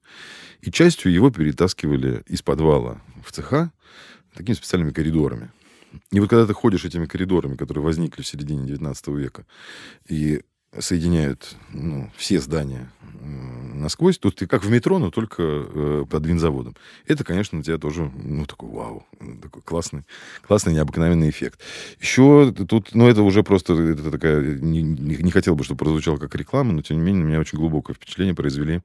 И 0.61 0.71
частью 0.71 1.11
его 1.11 1.31
перетаскивали 1.31 2.23
из 2.27 2.41
подвала 2.41 3.01
в 3.25 3.31
цеха 3.31 3.71
такими 4.33 4.55
специальными 4.55 4.91
коридорами. 4.91 5.51
И 6.11 6.19
вот 6.19 6.29
когда 6.29 6.45
ты 6.45 6.53
ходишь 6.53 6.85
этими 6.85 7.05
коридорами, 7.05 7.55
которые 7.55 7.83
возникли 7.83 8.21
в 8.21 8.27
середине 8.27 8.67
19 8.67 9.07
века, 9.07 9.45
и 10.07 10.41
соединяют 10.77 11.55
ну, 11.73 12.11
все 12.15 12.39
здания 12.39 12.91
насквозь. 13.77 14.17
Тут 14.17 14.35
ты 14.35 14.47
как 14.47 14.63
в 14.63 14.69
метро, 14.69 14.99
но 14.99 15.11
только 15.11 15.43
э, 15.43 16.05
под 16.09 16.25
винзаводом. 16.25 16.75
Это, 17.05 17.23
конечно, 17.23 17.59
у 17.59 17.61
тебя 17.61 17.77
тоже, 17.77 18.11
ну, 18.23 18.45
такой 18.45 18.69
вау, 18.69 19.05
такой 19.41 19.61
классный, 19.61 20.03
классный, 20.45 20.73
необыкновенный 20.73 21.29
эффект. 21.29 21.59
Еще 21.99 22.53
тут, 22.67 22.93
ну, 22.93 23.07
это 23.07 23.21
уже 23.21 23.43
просто, 23.43 23.73
это 23.73 24.11
такая, 24.11 24.41
не, 24.59 24.81
не 24.81 25.31
хотел 25.31 25.55
бы, 25.55 25.63
чтобы 25.63 25.79
прозвучало 25.79 26.17
как 26.17 26.35
реклама, 26.35 26.73
но, 26.73 26.81
тем 26.81 26.97
не 26.97 27.03
менее, 27.03 27.23
у 27.23 27.27
меня 27.27 27.39
очень 27.39 27.57
глубокое 27.57 27.95
впечатление 27.95 28.35
произвели 28.35 28.81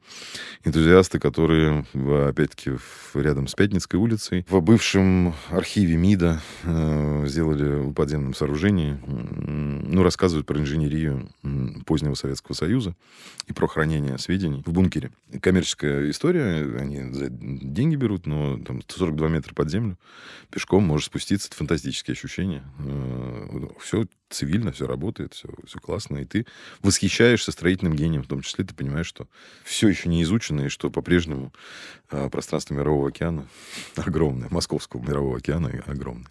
энтузиасты, 0.64 1.18
которые, 1.18 1.86
опять-таки, 1.94 2.72
рядом 3.14 3.48
с 3.48 3.54
Пятницкой 3.54 4.00
улицей, 4.00 4.46
в 4.48 4.60
бывшем 4.60 5.34
архиве 5.50 5.96
МИДа 5.96 6.40
э, 6.64 7.24
сделали 7.26 7.86
в 7.86 7.92
подземном 7.94 8.34
сооружении, 8.34 8.98
ну, 9.06 10.02
рассказывают 10.02 10.46
про 10.46 10.58
инженерию 10.58 11.28
позднего 11.86 12.14
Советского 12.14 12.54
Союза 12.54 12.94
и 13.46 13.52
про 13.52 13.66
хранение 13.66 14.18
сведений 14.18 14.62
в 14.64 14.72
бункере. 14.72 15.10
Коммерческая 15.40 16.10
история, 16.10 16.78
они 16.78 17.12
за 17.12 17.28
деньги 17.30 17.96
берут, 17.96 18.26
но 18.26 18.58
там 18.58 18.82
42 18.86 19.28
метра 19.28 19.54
под 19.54 19.70
землю 19.70 19.98
пешком 20.50 20.84
можешь 20.84 21.06
спуститься, 21.06 21.48
это 21.48 21.56
фантастические 21.56 22.12
ощущения. 22.12 22.62
Э, 22.78 23.68
все 23.80 24.06
цивильно, 24.28 24.72
все 24.72 24.86
работает, 24.86 25.34
все, 25.34 25.48
все 25.66 25.78
классно, 25.78 26.18
и 26.18 26.24
ты 26.24 26.46
восхищаешься 26.82 27.52
строительным 27.52 27.94
гением, 27.94 28.22
в 28.22 28.28
том 28.28 28.40
числе 28.42 28.64
ты 28.64 28.74
понимаешь, 28.74 29.06
что 29.06 29.28
все 29.64 29.88
еще 29.88 30.08
не 30.08 30.22
изучено, 30.22 30.62
и 30.62 30.68
что 30.68 30.90
по-прежнему 30.90 31.52
э, 32.10 32.28
пространство 32.30 32.74
Мирового 32.74 33.08
океана 33.08 33.46
огромное, 33.96 34.48
Московского 34.50 35.02
Мирового 35.02 35.38
океана 35.38 35.68
огромное. 35.86 36.26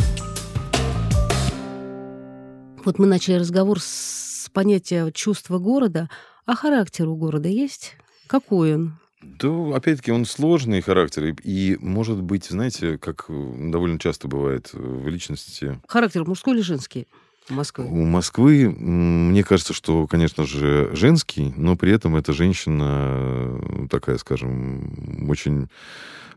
Вот 2.83 2.97
мы 2.97 3.05
начали 3.05 3.35
разговор 3.35 3.79
с 3.79 4.30
понятия 4.49 5.11
чувства 5.11 5.57
города, 5.59 6.09
а 6.45 6.55
характер 6.55 7.07
у 7.07 7.15
города 7.15 7.49
есть? 7.49 7.95
Какой 8.27 8.75
он? 8.75 8.97
Да, 9.21 9.75
опять-таки, 9.75 10.11
он 10.11 10.25
сложный 10.25 10.81
характер. 10.81 11.25
И, 11.25 11.35
и, 11.43 11.77
может 11.79 12.21
быть, 12.21 12.45
знаете, 12.45 12.97
как 12.97 13.25
довольно 13.27 13.99
часто 13.99 14.27
бывает 14.27 14.69
в 14.73 15.07
личности... 15.07 15.79
Характер 15.87 16.25
мужской 16.25 16.55
или 16.55 16.61
женский? 16.61 17.07
У 17.49 17.53
Москвы? 17.53 17.85
У 17.85 18.05
Москвы, 18.05 18.69
мне 18.69 19.43
кажется, 19.43 19.73
что, 19.73 20.07
конечно 20.07 20.45
же, 20.45 20.91
женский, 20.93 21.53
но 21.57 21.75
при 21.75 21.91
этом 21.91 22.15
эта 22.15 22.33
женщина 22.33 23.87
такая, 23.89 24.17
скажем, 24.17 25.29
очень 25.29 25.67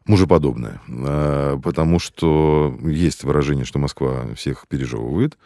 мужеподобная. 0.07 0.81
А, 0.89 1.59
потому 1.59 1.99
что 1.99 2.77
есть 2.83 3.25
выражение, 3.25 3.65
что 3.65 3.79
Москва 3.79 4.27
всех 4.37 4.67
пережевывает, 4.69 5.39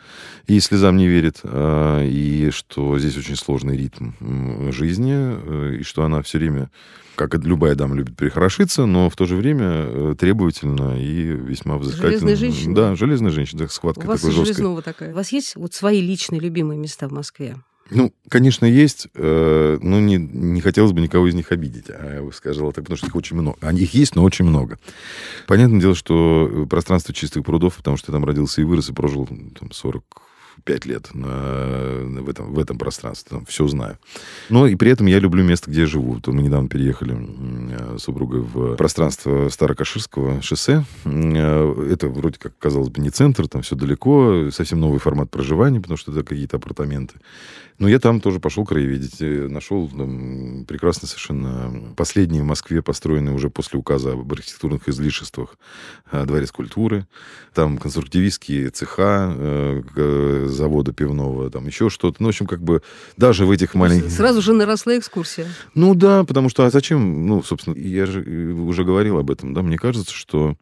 и 0.47 0.59
слезам 0.61 0.97
не 0.97 1.07
верит, 1.07 1.41
а, 1.45 2.03
и 2.05 2.51
что 2.51 2.99
здесь 2.99 3.17
очень 3.17 3.37
сложный 3.37 3.77
ритм 3.77 4.13
жизни, 4.73 5.15
э, 5.15 5.77
и 5.81 5.83
что 5.83 6.05
она 6.05 6.23
все 6.23 6.39
время 6.39 6.71
как 7.19 7.35
любая 7.35 7.75
дама 7.75 7.97
любит 7.97 8.17
прихорошиться, 8.17 8.87
но 8.87 9.11
в 9.11 9.17
то 9.17 9.27
же 9.27 9.35
время 9.35 9.67
э, 9.67 10.15
требовательно 10.17 11.01
и 11.01 11.23
весьма 11.23 11.77
взыскательно. 11.77 12.11
Железная 12.11 12.37
женщина? 12.37 12.75
Да, 12.75 12.95
железная 12.95 13.33
женщина, 13.33 13.67
схватка 13.69 14.05
У 14.05 14.07
вас 14.07 14.21
такой 14.21 14.37
жесткой. 14.37 14.83
такая. 14.83 15.11
У 15.11 15.17
вас 15.17 15.33
есть 15.33 15.48
вот 15.57 15.75
свои 15.75 16.01
личные 16.01 16.41
любимые 16.41 16.79
места 16.79 17.09
в 17.09 17.13
Москве? 17.13 17.57
Ну, 17.91 18.13
конечно, 18.29 18.67
есть, 18.67 19.09
э, 19.15 19.79
но 19.81 19.99
не, 19.99 20.17
не 20.17 20.61
хотелось 20.61 20.93
бы 20.93 21.01
никого 21.01 21.27
из 21.27 21.35
них 21.35 21.53
обидеть. 21.53 21.87
А 21.89 22.17
я 22.17 22.23
бы 22.23 22.33
сказал 22.33 22.73
так, 22.73 22.85
потому 22.85 22.99
что 22.99 23.07
их 23.07 23.17
очень 23.17 23.37
много. 23.37 23.57
Они 23.63 23.83
их 23.83 23.95
есть, 23.95 24.15
но 24.15 24.25
очень 24.25 24.45
много. 24.45 24.79
Понятное 25.47 25.81
дело, 25.81 25.95
что 25.95 26.67
пространство 26.69 27.15
чистых 27.15 27.45
прудов, 27.45 27.77
потому 27.77 27.97
что 27.97 28.13
я 28.13 28.15
там 28.15 28.27
родился 28.27 28.61
и 28.61 28.65
вырос, 28.65 28.91
и 28.91 28.93
прожил 28.93 29.27
там, 29.27 29.73
40 29.73 30.05
пять 30.69 30.85
лет 30.85 31.09
на, 31.15 32.21
в, 32.21 32.29
этом, 32.29 32.53
в 32.53 32.59
этом 32.59 32.77
пространстве. 32.77 33.39
Там 33.39 33.47
все 33.47 33.67
знаю. 33.69 33.97
Но 34.51 34.67
и 34.67 34.75
при 34.75 34.91
этом 34.91 35.07
я 35.07 35.19
люблю 35.19 35.43
место, 35.43 35.71
где 35.71 35.81
я 35.81 35.87
живу. 35.87 36.13
Вот 36.13 36.27
мы 36.27 36.43
недавно 36.43 36.69
переехали 36.69 37.17
с 37.97 38.03
супругой 38.03 38.43
в 38.43 38.77
пространство 38.77 39.49
Старокаширского 39.49 40.43
шоссе. 40.43 40.85
Э, 41.07 41.89
это 41.91 42.09
вроде 42.09 42.39
как, 42.39 42.53
казалось 42.59 42.91
бы, 42.91 43.01
не 43.01 43.09
центр, 43.09 43.49
там 43.49 43.63
все 43.63 43.77
далеко, 43.77 44.51
совсем 44.51 44.79
новый 44.79 44.99
формат 44.99 45.31
проживания, 45.31 45.81
потому 45.81 45.97
что 45.97 46.13
это 46.13 46.23
какие-то 46.23 46.59
апартаменты. 46.59 47.15
Но 47.79 47.89
я 47.89 47.99
там 47.99 48.21
тоже 48.21 48.39
пошел 48.39 48.67
краеведить. 48.67 49.21
Нашел 49.21 49.89
там 49.89 50.48
прекрасный 50.69 51.09
совершенно 51.09 51.95
последний 51.97 52.41
в 52.41 52.45
Москве, 52.45 52.83
построенный 52.83 53.35
уже 53.35 53.51
после 53.51 53.79
указа 53.79 54.13
об 54.13 54.33
архитектурных 54.33 54.89
излишествах 54.89 55.57
э, 56.13 56.25
дворец 56.25 56.53
культуры. 56.53 57.09
Там 57.55 57.79
конструктивистские 57.79 58.71
цеха, 58.71 59.35
э, 59.35 60.47
завода 60.49 60.93
пивного, 60.93 61.51
там 61.51 61.67
еще 61.67 61.89
что-то. 61.89 62.23
Ну, 62.23 62.27
в 62.27 62.31
общем, 62.31 62.47
как 62.47 62.63
бы 62.63 62.83
даже 63.17 63.47
в 63.47 63.51
этих 63.51 63.75
маленьких... 63.75 64.13
Сразу 64.13 64.43
же 64.43 64.53
наросла 64.53 64.97
экскурсия. 64.99 65.49
Ну 65.75 65.95
да, 65.95 66.23
потому 66.23 66.51
что 66.51 66.65
а 66.65 66.71
зачем? 66.71 67.27
Ну, 67.27 67.43
собственно, 67.43 67.75
я 67.75 68.07
же 68.07 68.23
э, 68.23 68.53
уже 68.53 68.85
говорил 68.85 69.19
об 69.19 69.31
этом, 69.31 69.55
да, 69.55 69.63
мне 69.63 69.79
кажется, 69.79 70.15
что 70.15 70.55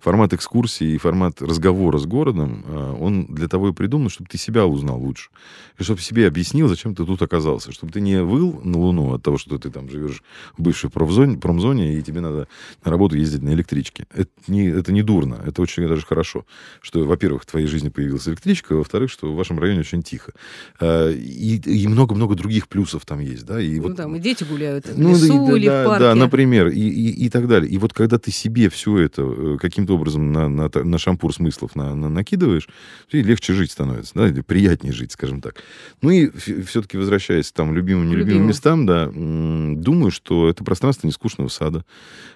формат 0.00 0.32
экскурсии 0.32 0.94
и 0.94 0.98
формат 0.98 1.42
разговора 1.42 1.98
с 1.98 2.06
городом, 2.06 2.64
а, 2.66 2.94
он 2.94 3.26
для 3.26 3.48
того 3.48 3.70
и 3.70 3.72
придуман, 3.72 4.08
чтобы 4.08 4.28
ты 4.30 4.38
себя 4.38 4.66
узнал 4.66 5.00
лучше. 5.00 5.30
И 5.78 5.82
чтобы 5.82 6.00
себе 6.00 6.26
объяснил, 6.26 6.68
зачем 6.68 6.94
ты 6.94 7.04
тут 7.04 7.20
оказался. 7.22 7.72
Чтобы 7.72 7.92
ты 7.92 8.00
не 8.00 8.22
выл 8.22 8.60
на 8.62 8.78
Луну 8.78 9.14
от 9.14 9.22
того, 9.22 9.38
что 9.38 9.58
ты 9.58 9.70
там 9.70 9.90
живешь 9.90 10.22
в 10.56 10.62
бывшей 10.62 10.90
промзоне, 10.90 11.38
промзоне 11.38 11.98
и 11.98 12.02
тебе 12.02 12.20
надо 12.20 12.48
на 12.84 12.90
работу 12.90 13.16
ездить 13.16 13.42
на 13.42 13.50
электричке. 13.50 14.06
Это 14.14 14.30
не, 14.46 14.66
это 14.68 14.92
не 14.92 15.02
дурно, 15.02 15.40
это 15.44 15.62
очень 15.62 15.88
даже 15.88 16.06
хорошо. 16.06 16.44
Что, 16.80 17.04
во-первых, 17.04 17.42
в 17.42 17.46
твоей 17.46 17.66
жизни 17.66 17.88
появилась 17.88 18.28
электричка, 18.28 18.74
во-вторых, 18.74 19.10
что 19.10 19.32
в 19.32 19.36
вашем 19.36 19.58
районе 19.58 19.80
очень 19.80 20.02
тихо. 20.02 20.32
А, 20.78 21.10
и 21.10 21.86
много-много 21.88 22.34
других 22.34 22.68
плюсов 22.68 23.04
там 23.06 23.20
есть. 23.20 23.44
Да? 23.44 23.60
И 23.60 23.76
ну, 23.76 23.88
вот, 23.88 23.96
там 23.96 24.16
и 24.16 24.18
дети 24.18 24.44
гуляют 24.44 24.86
в 24.86 24.98
ну, 24.98 25.10
лесу 25.10 25.46
да, 25.46 25.56
или 25.56 25.66
да, 25.66 25.82
в 25.82 25.86
парке. 25.86 26.04
Да, 26.04 26.14
например, 26.14 26.68
и, 26.68 26.80
и, 26.80 27.26
и 27.26 27.30
так 27.30 27.48
далее. 27.48 27.70
И 27.70 27.78
вот 27.78 27.92
когда 27.92 28.18
ты 28.18 28.30
себе 28.30 28.68
все 28.68 28.98
это 28.98 29.22
э, 29.22 29.56
каким-то 29.80 29.94
образом 29.94 30.32
на, 30.32 30.48
на, 30.48 30.70
на 30.74 30.98
шампур 30.98 31.34
смыслов 31.34 31.74
на, 31.74 31.94
на, 31.94 32.08
накидываешь, 32.08 32.68
и 33.10 33.22
легче 33.22 33.54
жить 33.54 33.70
становится, 33.70 34.12
да, 34.14 34.28
или 34.28 34.42
приятнее 34.42 34.92
жить, 34.92 35.12
скажем 35.12 35.40
так. 35.40 35.62
Ну 36.02 36.10
и 36.10 36.30
все-таки 36.30 36.98
возвращаясь 36.98 37.50
там 37.52 37.74
любимым, 37.74 38.08
нелюбимым 38.08 38.28
Любимым. 38.28 38.48
местам, 38.48 38.86
да, 38.86 39.06
думаю, 39.06 40.10
что 40.10 40.48
это 40.48 40.64
пространство 40.64 41.06
нескучного 41.06 41.48
сада, 41.48 41.84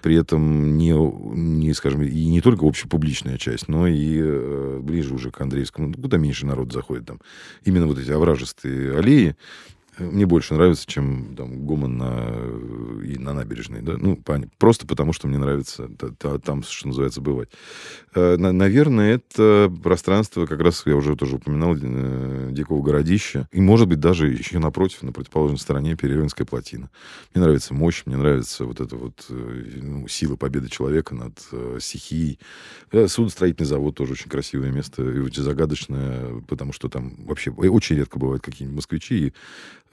при 0.01 0.15
этом 0.15 0.77
не, 0.77 0.91
не, 0.91 1.73
скажем, 1.73 2.01
и 2.01 2.25
не 2.25 2.41
только 2.41 2.65
общепубличная 2.65 3.37
часть, 3.37 3.67
но 3.67 3.87
и 3.87 4.19
э, 4.19 4.79
ближе 4.81 5.13
уже 5.13 5.29
к 5.29 5.39
Андреевскому, 5.39 5.89
ну, 5.89 5.93
куда 6.01 6.17
меньше 6.17 6.45
народ 6.45 6.73
заходит 6.73 7.05
там. 7.05 7.19
Именно 7.63 7.87
вот 7.87 7.99
эти 7.99 8.09
овражистые 8.11 8.97
аллеи, 8.97 9.35
мне 9.97 10.25
больше 10.25 10.53
нравится, 10.53 10.85
чем 10.87 11.35
там, 11.35 11.65
гомон 11.65 11.97
на, 11.97 12.35
и 13.03 13.17
на 13.17 13.33
набережной. 13.33 13.81
Да? 13.81 13.95
Ну, 13.97 14.19
просто 14.57 14.85
потому, 14.85 15.13
что 15.13 15.27
мне 15.27 15.37
нравится 15.37 15.89
там, 16.43 16.63
что 16.63 16.87
называется, 16.87 17.21
бывать. 17.21 17.49
Э, 18.13 18.35
наверное, 18.37 19.15
это 19.15 19.71
пространство, 19.83 20.45
как 20.45 20.59
раз 20.59 20.83
я 20.85 20.95
уже 20.95 21.15
тоже 21.15 21.35
упоминал, 21.35 21.75
э, 21.79 22.49
Дикого 22.51 22.81
городища. 22.81 23.47
И, 23.51 23.61
может 23.61 23.87
быть, 23.87 23.99
даже 23.99 24.27
еще 24.27 24.59
напротив, 24.59 25.03
на 25.03 25.11
противоположной 25.11 25.59
стороне 25.59 25.95
Переверинская 25.95 26.45
плотина. 26.45 26.89
Мне 27.33 27.43
нравится 27.43 27.73
мощь, 27.73 28.03
мне 28.05 28.17
нравится 28.17 28.65
вот 28.65 28.81
эта 28.81 28.95
вот 28.95 29.25
э, 29.29 29.63
ну, 29.81 30.07
сила 30.07 30.35
победы 30.35 30.69
человека 30.69 31.15
над 31.15 31.39
стихией. 31.81 32.39
Судостроительный 33.07 33.67
завод 33.67 33.95
тоже 33.95 34.13
очень 34.13 34.29
красивое 34.29 34.71
место 34.71 35.03
и 35.03 35.19
очень 35.19 35.43
загадочное, 35.43 36.41
потому 36.47 36.73
что 36.73 36.89
там 36.89 37.15
вообще 37.25 37.51
очень 37.51 37.97
редко 37.97 38.19
бывают 38.19 38.43
какие-нибудь 38.43 38.77
москвичи, 38.77 39.27
и 39.27 39.33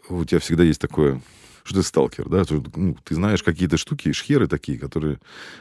у 0.09 0.25
тебя 0.25 0.41
всегда 0.41 0.65
есть 0.65 0.81
такое 0.81 1.21
что 1.65 1.77
ты 1.77 1.83
сталкер, 1.85 2.29
да, 2.29 2.45
что, 2.45 2.63
ну, 2.75 2.97
ты 3.05 3.15
знаешь 3.15 3.43
какие-то 3.43 3.77
штуки, 3.77 4.13
шхеры 4.13 4.49
такие, 4.49 4.79
которые 4.79 5.19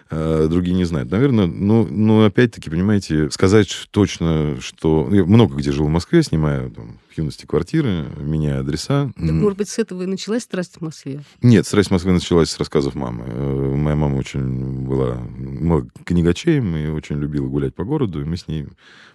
э, 0.10 0.48
другие 0.50 0.76
не 0.76 0.86
знают. 0.86 1.12
Наверное, 1.12 1.46
ну, 1.46 1.88
ну, 1.88 2.26
опять-таки, 2.26 2.70
понимаете, 2.70 3.30
сказать 3.30 3.88
точно, 3.92 4.60
что... 4.62 5.08
Я 5.12 5.26
много 5.26 5.56
где 5.56 5.72
жил 5.72 5.86
в 5.86 5.90
Москве, 5.90 6.24
снимаю 6.24 6.72
там, 6.72 7.00
в 7.12 7.18
юности 7.18 7.46
квартиры, 7.46 8.06
меняя 8.18 8.62
адреса. 8.62 9.12
Так, 9.16 9.32
может 9.32 9.58
быть, 9.58 9.70
с 9.70 9.80
этого 9.80 10.04
и 10.04 10.06
началась 10.06 10.44
страсть 10.44 10.78
в 10.78 10.82
Москве? 10.82 11.24
Нет, 11.42 11.66
страсть 11.68 11.90
в 11.90 11.92
Москве 11.92 12.12
началась 12.12 12.50
с 12.50 12.58
рассказов 12.58 12.96
мамы. 12.96 13.26
Э, 13.28 13.76
моя 13.76 13.96
мама 13.96 14.16
очень 14.16 14.88
была 14.88 15.22
книгачеем 16.06 16.76
и 16.76 16.88
очень 16.88 17.20
любила 17.20 17.48
гулять 17.48 17.76
по 17.76 17.84
городу, 17.84 18.22
и 18.22 18.26
мы 18.26 18.38
с 18.38 18.48
ней 18.48 18.68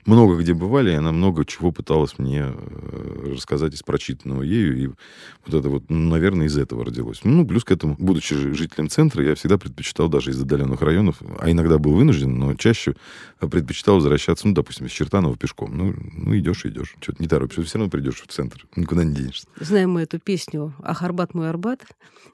много 0.06 0.36
где 0.36 0.54
бывали, 0.54 0.92
и 0.92 0.94
она 0.94 1.12
много 1.12 1.44
чего 1.44 1.72
пыталась 1.72 2.18
мне 2.18 2.44
э, 2.46 3.32
рассказать 3.34 3.74
из 3.74 3.82
прочитанного 3.82 4.42
ею, 4.42 4.78
и 4.78 4.86
вот 4.86 5.54
это 5.54 5.68
вот, 5.68 5.84
ну, 5.88 6.10
наверное, 6.10 6.46
из 6.46 6.56
этого 6.56 6.84
родилось. 6.84 7.20
Ну, 7.24 7.46
плюс 7.46 7.64
к 7.64 7.72
этому, 7.72 7.96
будучи 7.98 8.34
жителем 8.54 8.88
центра, 8.88 9.24
я 9.24 9.34
всегда 9.34 9.58
предпочитал 9.58 10.08
даже 10.08 10.30
из 10.30 10.40
отдаленных 10.40 10.80
районов, 10.82 11.16
а 11.38 11.50
иногда 11.50 11.78
был 11.78 11.94
вынужден, 11.94 12.38
но 12.38 12.54
чаще 12.54 12.94
предпочитал 13.40 13.96
возвращаться, 13.96 14.46
ну, 14.46 14.54
допустим, 14.54 14.86
из 14.86 14.92
Чертанова 14.92 15.36
пешком. 15.36 15.76
Ну, 15.76 15.94
ну 16.12 16.36
идешь, 16.38 16.64
идешь. 16.64 16.94
Что-то 17.00 17.22
не 17.22 17.28
торопишься, 17.28 17.62
все 17.64 17.78
равно 17.78 17.85
придешь 17.88 18.22
в 18.22 18.26
центр, 18.26 18.66
никуда 18.76 19.04
не 19.04 19.14
денешься. 19.14 19.46
Знаем 19.58 19.92
мы 19.92 20.02
эту 20.02 20.18
песню 20.18 20.74
«Ах, 20.82 21.02
Арбат 21.02 21.34
мой 21.34 21.48
Арбат», 21.48 21.80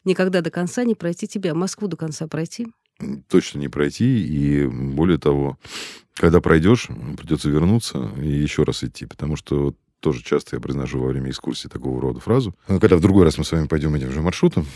никогда 0.04 0.40
до 0.40 0.50
конца 0.50 0.84
не 0.84 0.94
пройти 0.94 1.26
тебя, 1.26 1.54
Москву 1.54 1.88
до 1.88 1.96
конца 1.96 2.26
пройти 2.26 2.68
точно 3.28 3.58
не 3.58 3.68
пройти. 3.68 4.24
И 4.24 4.66
более 4.66 5.18
того, 5.18 5.58
когда 6.14 6.40
пройдешь, 6.40 6.88
придется 7.16 7.50
вернуться 7.50 8.10
и 8.20 8.28
еще 8.28 8.62
раз 8.64 8.84
идти, 8.84 9.06
потому 9.06 9.36
что 9.36 9.74
тоже 10.00 10.22
часто 10.22 10.56
я 10.56 10.60
произношу 10.60 11.00
во 11.00 11.08
время 11.08 11.30
экскурсии 11.30 11.68
такого 11.68 12.00
рода 12.00 12.20
фразу. 12.20 12.54
Когда 12.66 12.96
в 12.96 13.00
другой 13.00 13.24
раз 13.24 13.38
мы 13.38 13.44
с 13.44 13.52
вами 13.52 13.66
пойдем 13.66 13.94
этим 13.94 14.10
же 14.10 14.20
маршрутом, 14.20 14.66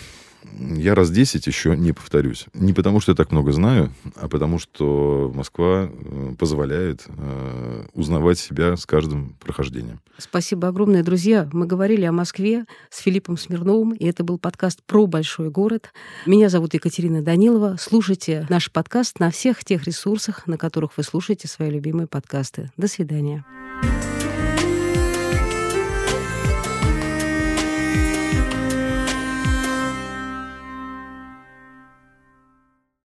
я 0.59 0.95
раз 0.95 1.11
10 1.11 1.47
еще 1.47 1.77
не 1.77 1.93
повторюсь. 1.93 2.47
Не 2.55 2.73
потому, 2.73 3.01
что 3.01 3.13
я 3.13 3.17
так 3.17 3.33
много 3.33 3.53
знаю, 3.53 3.93
а 4.17 4.29
потому, 4.29 4.59
что 4.59 5.31
Москва 5.35 5.89
э, 5.91 6.35
позволяет 6.39 7.05
э, 7.09 7.85
узнавать 7.95 8.39
себя 8.39 8.77
с 8.77 8.87
каждым 8.87 9.37
прохождением. 9.41 10.01
Спасибо 10.19 10.69
огромное, 10.69 11.03
друзья. 11.03 11.49
Мы 11.53 11.67
говорили 11.67 12.05
о 12.05 12.13
Москве 12.13 12.65
с 12.91 13.01
Филиппом 13.01 13.37
Смирновым, 13.37 13.93
и 13.93 14.07
это 14.07 14.25
был 14.25 14.39
подкаст 14.39 14.83
про 14.87 15.07
большой 15.07 15.51
город. 15.51 15.93
Меня 16.25 16.49
зовут 16.49 16.75
Екатерина 16.75 17.23
Данилова. 17.23 17.77
Слушайте 17.79 18.47
наш 18.49 18.71
подкаст 18.71 19.21
на 19.21 19.31
всех 19.31 19.65
тех 19.65 19.85
ресурсах, 19.85 20.47
на 20.47 20.57
которых 20.57 20.97
вы 20.97 21.03
слушаете 21.03 21.49
свои 21.49 21.71
любимые 21.71 22.07
подкасты. 22.07 22.71
До 22.77 22.89
свидания. 22.89 23.45